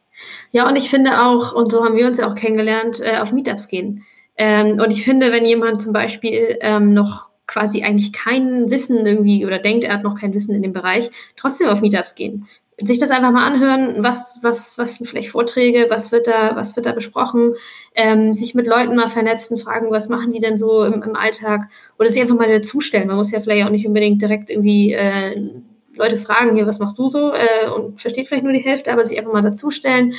Ja, 0.51 0.67
und 0.67 0.77
ich 0.77 0.91
finde 0.91 1.23
auch, 1.23 1.53
und 1.53 1.71
so 1.71 1.85
haben 1.85 1.97
wir 1.97 2.07
uns 2.07 2.19
ja 2.19 2.29
auch 2.29 2.35
kennengelernt, 2.35 3.01
äh, 3.01 3.19
auf 3.19 3.33
Meetups 3.33 3.69
gehen. 3.69 4.05
Ähm, 4.39 4.81
und 4.81 4.93
ich 4.93 5.05
finde, 5.05 5.33
wenn 5.33 5.45
jemand 5.45 5.83
zum 5.83 5.93
Beispiel 5.93 6.59
ähm, 6.61 6.95
noch 6.95 7.27
quasi 7.47 7.83
eigentlich 7.83 8.13
kein 8.13 8.71
Wissen 8.71 9.05
irgendwie 9.05 9.45
oder 9.45 9.59
denkt, 9.59 9.85
er 9.85 9.95
hat 9.95 10.05
noch 10.05 10.19
kein 10.19 10.33
Wissen 10.33 10.55
in 10.55 10.63
dem 10.63 10.73
Bereich, 10.73 11.11
trotzdem 11.37 11.69
auf 11.69 11.81
Meetups 11.81 12.15
gehen. 12.15 12.47
Sich 12.81 13.01
das 13.01 13.11
einfach 13.11 13.33
mal 13.33 13.45
anhören, 13.45 14.05
was, 14.05 14.39
was, 14.43 14.79
was 14.79 14.97
sind 14.97 15.09
vielleicht 15.09 15.31
Vorträge, 15.31 15.87
was 15.89 16.13
wird 16.13 16.29
da, 16.29 16.55
was 16.55 16.77
wird 16.77 16.87
da 16.87 16.93
besprochen, 16.93 17.55
ähm, 17.97 18.35
sich 18.35 18.55
mit 18.55 18.69
Leuten 18.69 18.95
mal 18.95 19.09
vernetzen, 19.09 19.59
fragen, 19.59 19.91
was 19.91 20.09
machen 20.09 20.31
die 20.33 20.39
denn 20.39 20.57
so 20.57 20.85
im, 20.85 21.03
im 21.03 21.17
Alltag 21.17 21.63
oder 21.99 22.09
sich 22.09 22.23
einfach 22.23 22.37
mal 22.37 22.49
dazustellen. 22.49 23.09
Man 23.09 23.17
muss 23.17 23.33
ja 23.33 23.41
vielleicht 23.41 23.67
auch 23.67 23.71
nicht 23.73 23.87
unbedingt 23.87 24.23
direkt 24.23 24.51
irgendwie 24.51 24.93
äh, 24.93 25.51
Leute 25.95 26.19
fragen, 26.19 26.55
hier, 26.55 26.67
was 26.67 26.79
machst 26.79 26.97
du 26.99 27.09
so? 27.09 27.33
Äh, 27.33 27.69
und 27.75 28.01
versteht 28.01 28.29
vielleicht 28.29 28.45
nur 28.45 28.53
die 28.53 28.61
Hälfte, 28.61 28.93
aber 28.93 29.03
sich 29.03 29.19
einfach 29.19 29.33
mal 29.33 29.43
dazustellen 29.43 30.15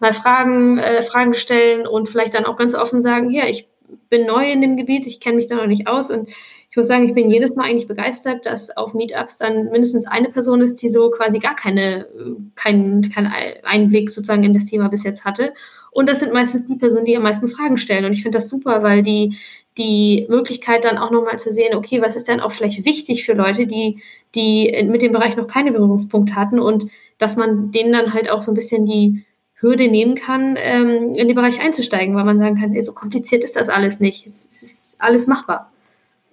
mal 0.00 0.12
Fragen, 0.12 0.78
äh, 0.78 1.02
Fragen 1.02 1.34
stellen 1.34 1.86
und 1.86 2.08
vielleicht 2.08 2.34
dann 2.34 2.44
auch 2.44 2.56
ganz 2.56 2.74
offen 2.74 3.00
sagen, 3.00 3.30
ja, 3.30 3.46
ich 3.46 3.68
bin 4.08 4.26
neu 4.26 4.50
in 4.50 4.60
dem 4.60 4.76
Gebiet, 4.76 5.06
ich 5.06 5.20
kenne 5.20 5.36
mich 5.36 5.46
da 5.46 5.56
noch 5.56 5.66
nicht 5.66 5.86
aus 5.86 6.10
und 6.10 6.28
ich 6.74 6.76
muss 6.76 6.88
sagen, 6.88 7.06
ich 7.06 7.14
bin 7.14 7.30
jedes 7.30 7.54
Mal 7.54 7.66
eigentlich 7.66 7.86
begeistert, 7.86 8.46
dass 8.46 8.76
auf 8.76 8.94
Meetups 8.94 9.36
dann 9.36 9.70
mindestens 9.70 10.08
eine 10.08 10.28
Person 10.28 10.60
ist, 10.60 10.82
die 10.82 10.88
so 10.88 11.08
quasi 11.10 11.38
gar 11.38 11.54
keine, 11.54 12.08
keinen 12.56 13.12
kein 13.12 13.32
Einblick 13.62 14.10
sozusagen 14.10 14.42
in 14.42 14.54
das 14.54 14.64
Thema 14.64 14.88
bis 14.88 15.04
jetzt 15.04 15.24
hatte. 15.24 15.54
Und 15.92 16.08
das 16.08 16.18
sind 16.18 16.32
meistens 16.32 16.64
die 16.64 16.74
Personen, 16.74 17.04
die 17.04 17.16
am 17.16 17.22
meisten 17.22 17.46
Fragen 17.46 17.76
stellen. 17.76 18.04
Und 18.04 18.12
ich 18.12 18.22
finde 18.22 18.38
das 18.38 18.48
super, 18.48 18.82
weil 18.82 19.04
die, 19.04 19.36
die 19.78 20.26
Möglichkeit 20.28 20.84
dann 20.84 20.98
auch 20.98 21.12
nochmal 21.12 21.38
zu 21.38 21.52
sehen, 21.52 21.76
okay, 21.76 22.02
was 22.02 22.16
ist 22.16 22.26
denn 22.26 22.40
auch 22.40 22.50
vielleicht 22.50 22.84
wichtig 22.84 23.24
für 23.24 23.34
Leute, 23.34 23.68
die, 23.68 24.02
die 24.34 24.84
mit 24.88 25.02
dem 25.02 25.12
Bereich 25.12 25.36
noch 25.36 25.46
keine 25.46 25.70
Berührungspunkte 25.70 26.34
hatten 26.34 26.58
und 26.58 26.90
dass 27.18 27.36
man 27.36 27.70
denen 27.70 27.92
dann 27.92 28.12
halt 28.12 28.28
auch 28.28 28.42
so 28.42 28.50
ein 28.50 28.56
bisschen 28.56 28.84
die, 28.84 29.24
Hürde 29.64 29.88
nehmen 29.88 30.14
kann, 30.14 30.56
ähm, 30.58 31.14
in 31.14 31.26
den 31.26 31.34
Bereich 31.34 31.60
einzusteigen, 31.60 32.14
weil 32.14 32.24
man 32.24 32.38
sagen 32.38 32.60
kann, 32.60 32.74
ey, 32.74 32.82
so 32.82 32.92
kompliziert 32.92 33.42
ist 33.42 33.56
das 33.56 33.68
alles 33.68 33.98
nicht. 33.98 34.26
Es, 34.26 34.44
es 34.44 34.62
ist 34.62 34.96
alles 35.00 35.26
machbar. 35.26 35.72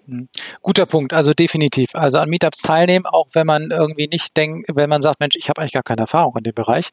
Hm. 0.08 0.28
Guter 0.62 0.86
Punkt, 0.86 1.14
also 1.14 1.34
definitiv. 1.34 1.90
Also 1.94 2.18
an 2.18 2.30
Meetups 2.30 2.62
teilnehmen, 2.62 3.06
auch 3.06 3.28
wenn 3.34 3.48
man 3.48 3.72
irgendwie 3.72 4.08
nicht 4.08 4.36
denkt, 4.36 4.70
wenn 4.74 4.90
man 4.90 5.02
sagt, 5.02 5.22
Mensch, 5.22 5.36
ich 5.38 5.48
habe 5.48 5.62
eigentlich 5.62 5.74
gar 5.74 5.84
keine 5.84 6.02
Erfahrung 6.02 6.36
in 6.38 6.44
dem 6.44 6.54
Bereich, 6.54 6.90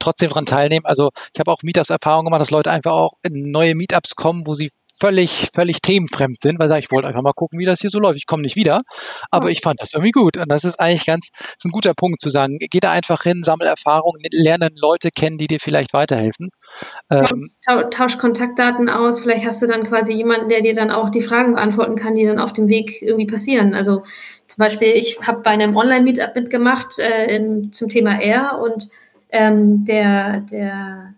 trotzdem 0.00 0.30
daran 0.30 0.46
teilnehmen. 0.46 0.84
Also 0.84 1.10
ich 1.32 1.38
habe 1.38 1.52
auch 1.52 1.62
Meetups 1.62 1.90
Erfahrung 1.90 2.24
gemacht, 2.24 2.40
dass 2.40 2.50
Leute 2.50 2.70
einfach 2.72 2.92
auch 2.92 3.12
in 3.22 3.50
neue 3.52 3.76
Meetups 3.76 4.16
kommen, 4.16 4.46
wo 4.46 4.54
sie 4.54 4.70
völlig, 5.00 5.48
völlig 5.54 5.80
themenfremd 5.80 6.40
sind, 6.40 6.58
weil 6.58 6.70
ich 6.78 6.90
wollte 6.90 7.08
einfach 7.08 7.22
mal 7.22 7.32
gucken, 7.32 7.58
wie 7.58 7.64
das 7.64 7.80
hier 7.80 7.90
so 7.90 7.98
läuft. 7.98 8.16
Ich 8.16 8.26
komme 8.26 8.42
nicht 8.42 8.56
wieder, 8.56 8.82
aber 9.30 9.50
ich 9.50 9.60
fand 9.60 9.80
das 9.80 9.92
irgendwie 9.92 10.12
gut. 10.12 10.36
Und 10.36 10.48
das 10.50 10.64
ist 10.64 10.78
eigentlich 10.78 11.06
ganz 11.06 11.28
ist 11.56 11.64
ein 11.64 11.70
guter 11.70 11.94
Punkt 11.94 12.20
zu 12.20 12.30
sagen. 12.30 12.58
Geh 12.58 12.80
da 12.80 12.90
einfach 12.90 13.22
hin, 13.22 13.42
sammle 13.42 13.66
Erfahrungen, 13.66 14.20
lernen 14.32 14.70
Leute 14.74 15.10
kennen, 15.10 15.38
die 15.38 15.46
dir 15.46 15.60
vielleicht 15.60 15.92
weiterhelfen. 15.92 16.50
Ähm, 17.10 17.50
tausch 17.90 18.18
Kontaktdaten 18.18 18.88
aus, 18.88 19.20
vielleicht 19.20 19.46
hast 19.46 19.62
du 19.62 19.66
dann 19.66 19.84
quasi 19.84 20.12
jemanden, 20.14 20.48
der 20.48 20.62
dir 20.62 20.74
dann 20.74 20.90
auch 20.90 21.10
die 21.10 21.22
Fragen 21.22 21.54
beantworten 21.54 21.96
kann, 21.96 22.14
die 22.14 22.24
dann 22.24 22.38
auf 22.38 22.52
dem 22.52 22.68
Weg 22.68 23.02
irgendwie 23.02 23.26
passieren. 23.26 23.74
Also 23.74 24.02
zum 24.46 24.58
Beispiel, 24.58 24.88
ich 24.88 25.18
habe 25.26 25.40
bei 25.42 25.50
einem 25.50 25.76
Online-Meetup 25.76 26.34
mitgemacht 26.34 26.98
äh, 26.98 27.36
in, 27.36 27.72
zum 27.72 27.88
Thema 27.88 28.20
R 28.20 28.60
und 28.60 28.88
ähm, 29.30 29.84
der, 29.84 30.40
der 30.40 31.14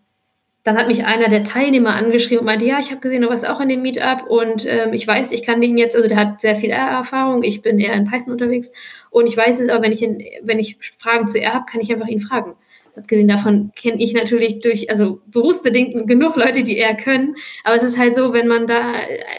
dann 0.71 0.79
hat 0.79 0.87
mich 0.87 1.05
einer 1.05 1.29
der 1.29 1.43
Teilnehmer 1.43 1.97
angeschrieben 1.97 2.39
und 2.39 2.45
meinte, 2.45 2.65
ja, 2.65 2.79
ich 2.79 2.93
habe 2.93 3.01
gesehen, 3.01 3.23
du 3.23 3.29
warst 3.29 3.49
auch 3.49 3.61
in 3.61 3.69
dem 3.69 3.83
Meetup 3.83 4.25
und 4.29 4.65
ähm, 4.67 4.93
ich 4.93 5.05
weiß, 5.05 5.33
ich 5.33 5.43
kann 5.43 5.61
den 5.61 5.77
jetzt, 5.77 5.97
also 5.97 6.07
der 6.07 6.17
hat 6.17 6.41
sehr 6.41 6.55
viel 6.55 6.71
R-Erfahrung, 6.71 7.43
ich 7.43 7.61
bin 7.61 7.81
eher 7.81 7.93
in 7.95 8.05
Python 8.05 8.33
unterwegs 8.33 8.71
und 9.11 9.27
ich 9.27 9.37
weiß 9.37 9.59
es, 9.59 9.69
aber 9.69 9.83
wenn 9.83 9.91
ich, 9.91 10.01
in, 10.01 10.23
wenn 10.43 10.61
ich 10.61 10.77
Fragen 10.99 11.27
zu 11.27 11.41
R 11.41 11.55
habe, 11.55 11.67
kann 11.69 11.81
ich 11.81 11.93
einfach 11.93 12.07
ihn 12.07 12.21
fragen. 12.21 12.55
Abgesehen 12.95 13.27
davon 13.27 13.73
kenne 13.75 14.01
ich 14.01 14.15
natürlich 14.15 14.61
durch, 14.61 14.91
also 14.91 15.21
berufsbedingt 15.27 16.07
genug 16.07 16.37
Leute, 16.37 16.63
die 16.63 16.79
R 16.79 16.95
können, 16.95 17.35
aber 17.65 17.75
es 17.75 17.83
ist 17.83 17.99
halt 17.99 18.15
so, 18.15 18.33
wenn 18.33 18.47
man 18.47 18.69
da 18.69 18.93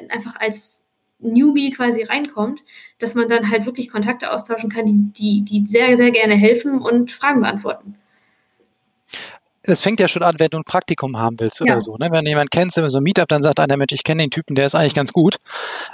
einfach 0.09 0.35
als 0.37 0.83
Newbie 1.19 1.71
quasi 1.71 2.03
reinkommt, 2.03 2.61
dass 2.99 3.15
man 3.15 3.29
dann 3.29 3.49
halt 3.49 3.65
wirklich 3.65 3.89
Kontakte 3.89 4.33
austauschen 4.33 4.69
kann, 4.69 4.85
die, 4.85 5.13
die, 5.13 5.45
die 5.45 5.65
sehr, 5.65 5.95
sehr 5.95 6.11
gerne 6.11 6.35
helfen 6.35 6.81
und 6.81 7.13
Fragen 7.13 7.39
beantworten 7.39 7.95
es 9.63 9.82
fängt 9.82 10.00
ja 10.00 10.08
schon 10.08 10.24
an, 10.24 10.36
wenn 10.39 10.50
du 10.50 10.58
ein 10.58 10.63
Praktikum 10.63 11.17
haben 11.17 11.39
willst 11.39 11.60
ja. 11.60 11.65
oder 11.65 11.82
so. 11.82 11.95
Ne? 11.97 12.12
Wenn 12.12 12.26
jemand 12.26 12.52
kennst, 12.52 12.78
wenn 12.78 12.89
so 12.89 12.97
ein 12.97 13.04
Meetup, 13.04 13.28
dann 13.28 13.43
sagt 13.43 13.60
einer 13.60 13.78
Mensch, 13.78 13.93
ich 13.93 14.04
kenne 14.04 14.24
den 14.24 14.32
Typen, 14.32 14.56
der 14.56 14.65
ist 14.65 14.76
eigentlich 14.76 14.95
ganz 14.95 15.13
gut. 15.13 15.38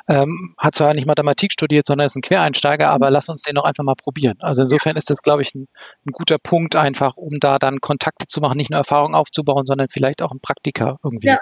Ähm, 0.08 0.56
hat 0.58 0.76
zwar 0.76 0.94
nicht 0.94 1.06
Mathematik 1.06 1.52
studiert, 1.52 1.86
sondern 1.86 2.06
ist 2.06 2.16
ein 2.16 2.22
Quereinsteiger, 2.22 2.90
aber 2.90 3.08
mhm. 3.08 3.14
lass 3.14 3.30
uns 3.30 3.42
den 3.42 3.56
doch 3.56 3.66
einfach 3.66 3.84
mal 3.84 3.96
probieren. 3.96 4.38
Also 4.40 4.62
insofern 4.62 4.96
ist 4.96 5.10
das, 5.10 5.22
glaube 5.22 5.42
ich, 5.42 5.54
ein, 5.54 5.68
ein, 6.06 6.12
guter 6.12 6.38
Punkt 6.38 6.76
einfach, 6.76 7.18
um 7.18 7.40
da 7.40 7.60
dann 7.60 7.82
Kontakte 7.82 8.28
zu 8.28 8.40
machen, 8.40 8.58
nicht 8.58 8.72
nur 8.72 8.78
Erfahrung 8.78 9.16
aufzubauen, 9.16 9.66
sondern 9.66 9.90
vielleicht 9.90 10.22
auch 10.22 10.32
ein 10.32 10.40
Praktika 10.40 10.98
irgendwie 11.04 11.28
ja. 11.28 11.40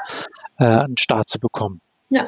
äh, 0.58 0.84
einen 0.84 0.98
Start 0.98 1.30
zu 1.30 1.40
bekommen. 1.40 1.82
Ja. 2.10 2.26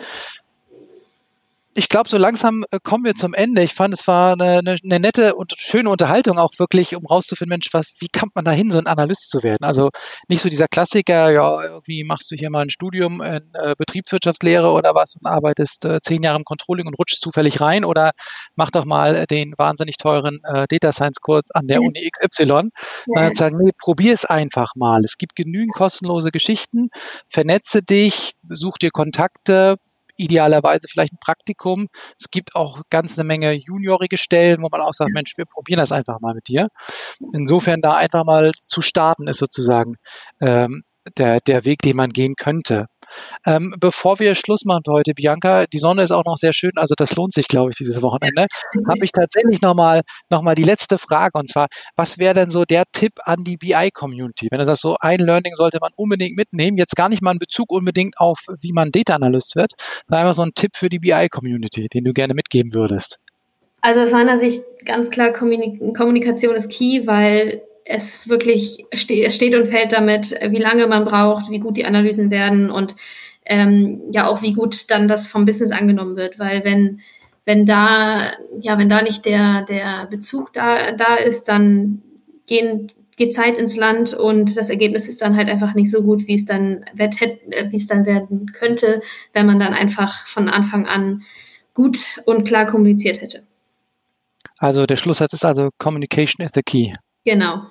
Ich 1.78 1.90
glaube, 1.90 2.10
so 2.10 2.18
langsam 2.18 2.66
äh, 2.72 2.80
kommen 2.82 3.06
wir 3.06 3.14
zum 3.14 3.36
Ende. 3.36 3.62
Ich 3.62 3.76
fand, 3.76 3.94
es 3.94 4.08
war 4.08 4.34
eine, 4.34 4.58
eine, 4.58 4.78
eine, 4.84 5.00
nette 5.00 5.36
und 5.36 5.54
schöne 5.58 5.92
Unterhaltung 5.92 6.40
auch 6.40 6.52
wirklich, 6.58 6.96
um 6.96 7.06
rauszufinden, 7.06 7.50
Mensch, 7.50 7.70
was, 7.72 7.92
wie 8.00 8.08
kommt 8.08 8.36
man 8.36 8.46
dahin, 8.46 8.72
so 8.72 8.80
ein 8.80 8.88
Analyst 8.88 9.30
zu 9.30 9.44
werden? 9.44 9.64
Also 9.64 9.92
nicht 10.28 10.42
so 10.42 10.50
dieser 10.50 10.68
Klassiker, 10.68 11.32
ja, 11.32 11.62
irgendwie 11.62 12.04
machst 12.04 12.32
du 12.32 12.36
hier 12.36 12.50
mal 12.50 12.62
ein 12.62 12.72
Studium 12.72 13.22
in 13.22 13.52
äh, 13.54 13.76
Betriebswirtschaftslehre 13.78 14.72
oder 14.72 14.96
was 14.96 15.16
und 15.22 15.28
arbeitest 15.28 15.86
äh, 15.86 16.00
zehn 16.02 16.24
Jahre 16.24 16.40
im 16.40 16.46
Controlling 16.46 16.88
und 16.88 16.96
rutschst 16.96 17.22
zufällig 17.22 17.62
rein 17.62 17.86
oder 17.86 18.12
mach 18.56 18.72
doch 18.72 18.86
mal 18.86 19.28
den 19.28 19.54
wahnsinnig 19.56 19.98
teuren 19.98 20.40
äh, 20.52 20.66
Data 20.68 20.92
Science 20.92 21.22
Kurs 21.22 21.52
an 21.54 21.68
der 21.68 21.80
Uni 21.82 22.10
XY. 22.10 22.70
Ja. 23.14 23.30
Äh, 23.30 23.36
sagen, 23.36 23.58
nee, 23.64 23.72
probier 23.80 24.16
es 24.16 24.26
einfach 24.26 24.72
mal. 24.76 25.02
Es 25.04 25.20
gibt 25.20 25.36
genügend 25.36 25.76
kostenlose 25.76 26.32
Geschichten. 26.32 26.90
Vernetze 27.28 27.84
dich, 27.84 28.32
such 28.50 28.80
dir 28.80 28.90
Kontakte, 28.90 29.76
idealerweise 30.18 30.88
vielleicht 30.90 31.14
ein 31.14 31.20
Praktikum. 31.20 31.88
Es 32.20 32.30
gibt 32.30 32.56
auch 32.56 32.82
ganz 32.90 33.18
eine 33.18 33.28
Menge 33.28 33.54
juniorige 33.54 34.18
Stellen, 34.18 34.62
wo 34.62 34.70
man 34.70 34.82
auch 34.82 34.94
sagt, 34.94 35.12
Mensch, 35.14 35.38
wir 35.38 35.46
probieren 35.46 35.80
das 35.80 35.92
einfach 35.92 36.20
mal 36.20 36.34
mit 36.34 36.48
dir. 36.48 36.68
Insofern 37.34 37.82
da 37.82 37.96
einfach 37.96 38.26
mal 38.26 38.52
zu 38.54 38.82
starten 38.82 39.28
ist 39.28 39.40
sozusagen 39.40 39.96
ähm, 40.42 40.84
der, 41.18 41.40
der 41.42 41.66
Weg, 41.66 41.80
den 41.82 41.96
man 41.96 42.10
gehen 42.10 42.36
könnte. 42.36 42.88
Ähm, 43.46 43.76
bevor 43.80 44.20
wir 44.20 44.36
Schluss 44.36 44.66
machen 44.66 44.84
heute, 44.88 45.14
Bianca, 45.14 45.66
die 45.66 45.78
Sonne 45.78 46.04
ist 46.04 46.12
auch 46.12 46.26
noch 46.26 46.38
sehr 46.38 46.54
schön, 46.54 46.72
also 46.76 46.96
das 46.98 47.16
lohnt 47.16 47.34
sich, 47.34 47.48
glaube 47.48 47.72
ich, 47.72 47.78
dieses 47.78 48.02
Wochenende. 48.02 48.48
Habe 48.88 49.04
ich 49.04 49.12
tatsächlich 49.12 49.62
nochmal 49.62 50.02
noch 50.30 50.42
mal 50.42 50.56
die 50.56 50.64
letzte 50.64 50.98
Frage 50.98 51.38
und 51.38 51.50
zwar, 51.50 51.68
was 51.96 52.18
wäre 52.18 52.34
denn 52.34 52.50
so 52.50 52.66
der 52.66 52.84
Tipp 52.92 53.14
an 53.24 53.44
die 53.44 53.58
BI-Community? 53.58 54.48
Wenn 54.52 54.60
du 54.60 54.66
sagst, 54.66 54.82
so 54.82 54.98
ein 55.00 55.20
Learning 55.20 55.56
sollte 55.56 55.80
man 55.82 55.92
unbedingt 55.96 56.36
mitnehmen, 56.36 56.78
jetzt 56.78 56.96
gar 56.96 57.10
nicht 57.10 57.22
mal 57.22 57.32
einen 57.32 57.40
Bezug 57.40 57.72
unbedingt 57.72 58.20
auf, 58.20 58.40
wie 58.62 58.74
man 58.74 58.92
Data 58.92 59.16
Analyst 59.16 59.56
wird, 59.56 59.74
sondern 60.08 60.26
einfach 60.26 60.36
so 60.36 60.44
ein 60.44 60.54
Tipp 60.56 60.72
für 60.76 60.90
die 60.90 61.00
BI-Community, 61.00 61.88
den 61.94 62.04
du 62.04 62.14
gerne 62.14 62.34
mitgeben 62.34 62.74
würdest. 62.74 63.20
Also 63.82 64.02
aus 64.02 64.12
meiner 64.12 64.38
Sicht 64.38 64.64
ganz 64.86 65.10
klar 65.10 65.32
Kommunikation 65.32 66.56
ist 66.56 66.72
key, 66.72 67.06
weil 67.06 67.62
es 67.88 68.28
wirklich 68.28 68.86
ste 68.94 69.30
steht 69.32 69.56
und 69.56 69.68
fällt 69.68 69.94
damit, 69.94 70.38
wie 70.50 70.60
lange 70.60 70.88
man 70.88 71.06
braucht, 71.06 71.50
wie 71.50 71.60
gut 71.60 71.78
die 71.78 71.86
Analysen 71.86 72.30
werden 72.30 72.70
und 72.70 72.96
ähm, 73.46 74.02
ja 74.12 74.28
auch 74.28 74.42
wie 74.42 74.54
gut 74.54 74.92
dann 74.92 75.08
das 75.08 75.28
vom 75.28 75.46
Business 75.46 75.72
angenommen 75.72 76.16
wird, 76.16 76.38
weil 76.38 76.64
wenn 76.66 77.00
wenn 77.46 77.66
da 77.66 78.32
ja 78.60 78.78
wenn 78.78 78.90
da 78.90 79.02
nicht 79.02 79.26
der 79.26 79.64
der 79.64 80.08
Bezug 80.10 80.52
da 80.54 80.92
da 80.92 81.16
ist, 81.16 81.48
dann 81.48 82.02
gehen 82.46 82.92
geht 83.16 83.34
Zeit 83.34 83.58
ins 83.58 83.76
Land 83.76 84.14
und 84.14 84.56
das 84.58 84.70
Ergebnis 84.70 85.08
ist 85.08 85.22
dann 85.22 85.36
halt 85.36 85.50
einfach 85.50 85.74
nicht 85.74 85.90
so 85.90 86.04
gut, 86.04 86.28
wie 86.28 86.36
es 86.36 86.46
dann 86.46 86.86
wird, 86.94 87.16
wie 87.20 87.76
es 87.76 87.88
dann 87.88 88.06
werden 88.06 88.52
könnte, 88.54 89.02
wenn 89.34 89.48
man 89.48 89.60
dann 89.60 89.74
einfach 89.74 90.28
von 90.28 90.50
Anfang 90.50 90.86
an 90.86 91.24
gut 91.74 92.22
und 92.26 92.46
klar 92.46 92.68
kommuniziert 92.68 93.22
hätte. 93.22 93.44
Also 94.60 94.86
der 94.86 94.98
Schlusssatz 94.98 95.34
ist 95.34 95.46
also 95.46 95.70
Communication 95.80 96.46
is 96.46 96.52
the 96.54 96.62
key. 96.62 96.94
Genau. 97.28 97.64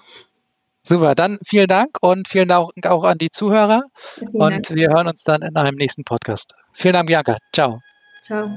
Super, 0.82 1.14
dann 1.14 1.38
vielen 1.46 1.66
Dank 1.66 1.96
und 2.02 2.28
vielen 2.28 2.48
Dank 2.48 2.86
auch 2.86 3.04
an 3.04 3.16
die 3.16 3.30
Zuhörer. 3.30 3.84
Vielen 4.18 4.30
und 4.32 4.68
Dank. 4.68 4.70
wir 4.70 4.90
hören 4.90 5.08
uns 5.08 5.24
dann 5.24 5.40
in 5.40 5.56
einem 5.56 5.76
nächsten 5.76 6.04
Podcast. 6.04 6.52
Vielen 6.74 6.92
Dank, 6.92 7.06
Bianca. 7.06 7.38
Ciao. 7.54 7.80
Ciao. 8.22 8.50